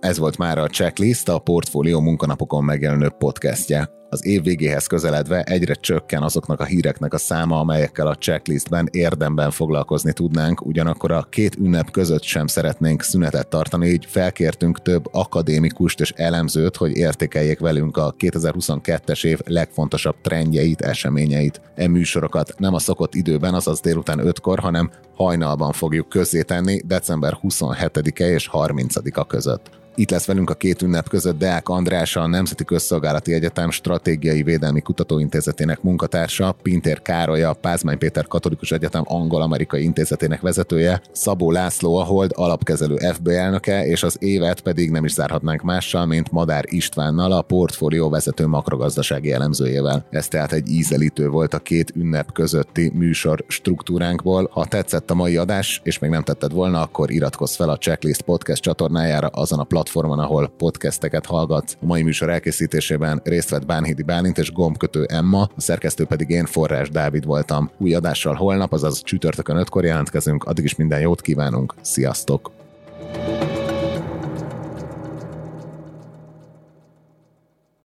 Ez 0.07 0.19
volt 0.19 0.39
már 0.39 0.59
a 0.59 0.67
Checklist, 0.67 1.29
a 1.29 1.39
Portfólió 1.39 2.01
munkanapokon 2.01 2.65
megjelenő 2.65 3.09
podcastje. 3.09 3.91
Az 4.09 4.27
év 4.27 4.43
végéhez 4.43 4.87
közeledve 4.87 5.43
egyre 5.43 5.75
csökken 5.75 6.23
azoknak 6.23 6.61
a 6.61 6.65
híreknek 6.65 7.15
a 7.15 7.19
száma, 7.19 7.59
amelyekkel 7.59 8.07
a 8.07 8.15
checklistben 8.15 8.89
érdemben 8.91 9.51
foglalkozni 9.51 10.13
tudnánk, 10.13 10.67
ugyanakkor 10.67 11.11
a 11.11 11.27
két 11.31 11.57
ünnep 11.57 11.91
között 11.91 12.23
sem 12.23 12.47
szeretnénk 12.47 13.03
szünetet 13.03 13.49
tartani, 13.49 13.89
így 13.89 14.07
felkértünk 14.09 14.83
több 14.83 15.05
akadémikust 15.13 16.01
és 16.01 16.11
elemzőt, 16.11 16.77
hogy 16.77 16.97
értékeljék 16.97 17.59
velünk 17.59 17.97
a 17.97 18.15
2022-es 18.19 19.25
év 19.25 19.39
legfontosabb 19.45 20.17
trendjeit, 20.21 20.81
eseményeit. 20.81 21.61
E 21.75 21.89
műsorokat 21.89 22.55
nem 22.59 22.75
a 22.75 22.79
szokott 22.79 23.15
időben, 23.15 23.55
azaz 23.55 23.81
délután 23.81 24.21
5-kor, 24.23 24.59
hanem 24.59 24.91
hajnalban 25.15 25.73
fogjuk 25.73 26.09
közzétenni 26.09 26.81
december 26.85 27.39
27-e 27.43 28.29
és 28.29 28.51
30-a 28.53 29.27
között. 29.27 29.85
Itt 29.99 30.11
lesz 30.11 30.27
velünk 30.27 30.51
a 30.51 30.55
két 30.55 30.83
ünnep 30.83 31.09
között 31.09 31.39
Deák 31.39 31.69
András, 31.69 32.17
a 32.17 32.27
Nemzeti 32.27 32.65
Közszolgálati 32.65 33.33
Egyetem 33.33 33.71
Stratégiai 33.71 34.43
Védelmi 34.43 34.81
Kutatóintézetének 34.81 35.83
munkatársa, 35.83 36.57
Pintér 36.63 37.03
Károly, 37.03 37.43
a 37.43 37.53
Pázmány 37.53 37.99
Péter 37.99 38.27
Katolikus 38.27 38.73
Egyetem 38.73 39.03
Angol-Amerikai 39.07 39.83
Intézetének 39.83 40.41
vezetője, 40.41 41.01
Szabó 41.13 41.51
László, 41.51 41.97
a 41.97 42.05
Hold 42.05 42.31
alapkezelő 42.35 42.97
FB 42.97 43.29
elnöke, 43.29 43.87
és 43.87 44.03
az 44.03 44.17
évet 44.21 44.61
pedig 44.61 44.91
nem 44.91 45.05
is 45.05 45.13
zárhatnánk 45.13 45.63
mással, 45.63 46.07
mint 46.07 46.33
Madár 46.33 46.65
Istvánnal, 46.67 47.33
a 47.33 47.43
portfólió 47.43 48.09
vezető 48.09 48.47
makrogazdasági 48.47 49.33
elemzőjével. 49.33 50.07
Ez 50.11 50.29
tehát 50.29 50.53
egy 50.53 50.69
ízelítő 50.69 51.29
volt 51.29 51.55
a 51.55 51.59
két 51.59 51.93
ünnep 51.95 52.33
közötti 52.33 52.93
műsor 52.95 53.45
struktúránkból. 53.49 54.49
Ha 54.53 54.67
tetszett 54.67 55.11
a 55.11 55.15
mai 55.15 55.37
adás, 55.37 55.81
és 55.85 55.99
még 55.99 56.11
nem 56.11 56.23
tetted 56.23 56.53
volna, 56.53 56.81
akkor 56.81 57.11
iratkozz 57.11 57.55
fel 57.55 57.69
a 57.69 57.79
Checklist 57.79 58.23
podcast 58.23 58.63
csatornájára 58.63 59.27
azon 59.27 59.59
a 59.59 59.63
platformon, 59.63 59.85
platformon, 59.87 60.19
ahol 60.19 60.49
podcasteket 60.49 61.27
hallgat. 61.27 61.77
A 61.83 61.87
mai 61.87 62.03
műsor 62.03 62.31
elkészítésében 62.31 63.21
részt 63.25 63.51
vett 63.51 63.67
Bánhidi 63.67 64.03
Bálint 64.03 64.39
és 64.39 64.53
gombkötő 64.53 65.05
Emma, 65.05 65.41
a 65.57 65.61
szerkesztő 65.61 66.05
pedig 66.05 66.31
én 66.31 66.47
Forrás 66.47 66.91
Dávid 66.91 67.25
voltam. 67.25 67.71
Új 67.79 67.95
adással 67.95 68.35
holnap, 68.35 68.73
azaz 68.73 69.03
csütörtökön 69.03 69.65
5-kor 69.65 69.85
jelentkezünk, 69.85 70.45
addig 70.45 70.65
is 70.65 70.77
minden 70.77 71.01
jót 71.01 71.21
kívánunk, 71.21 71.75
sziasztok! 71.81 72.51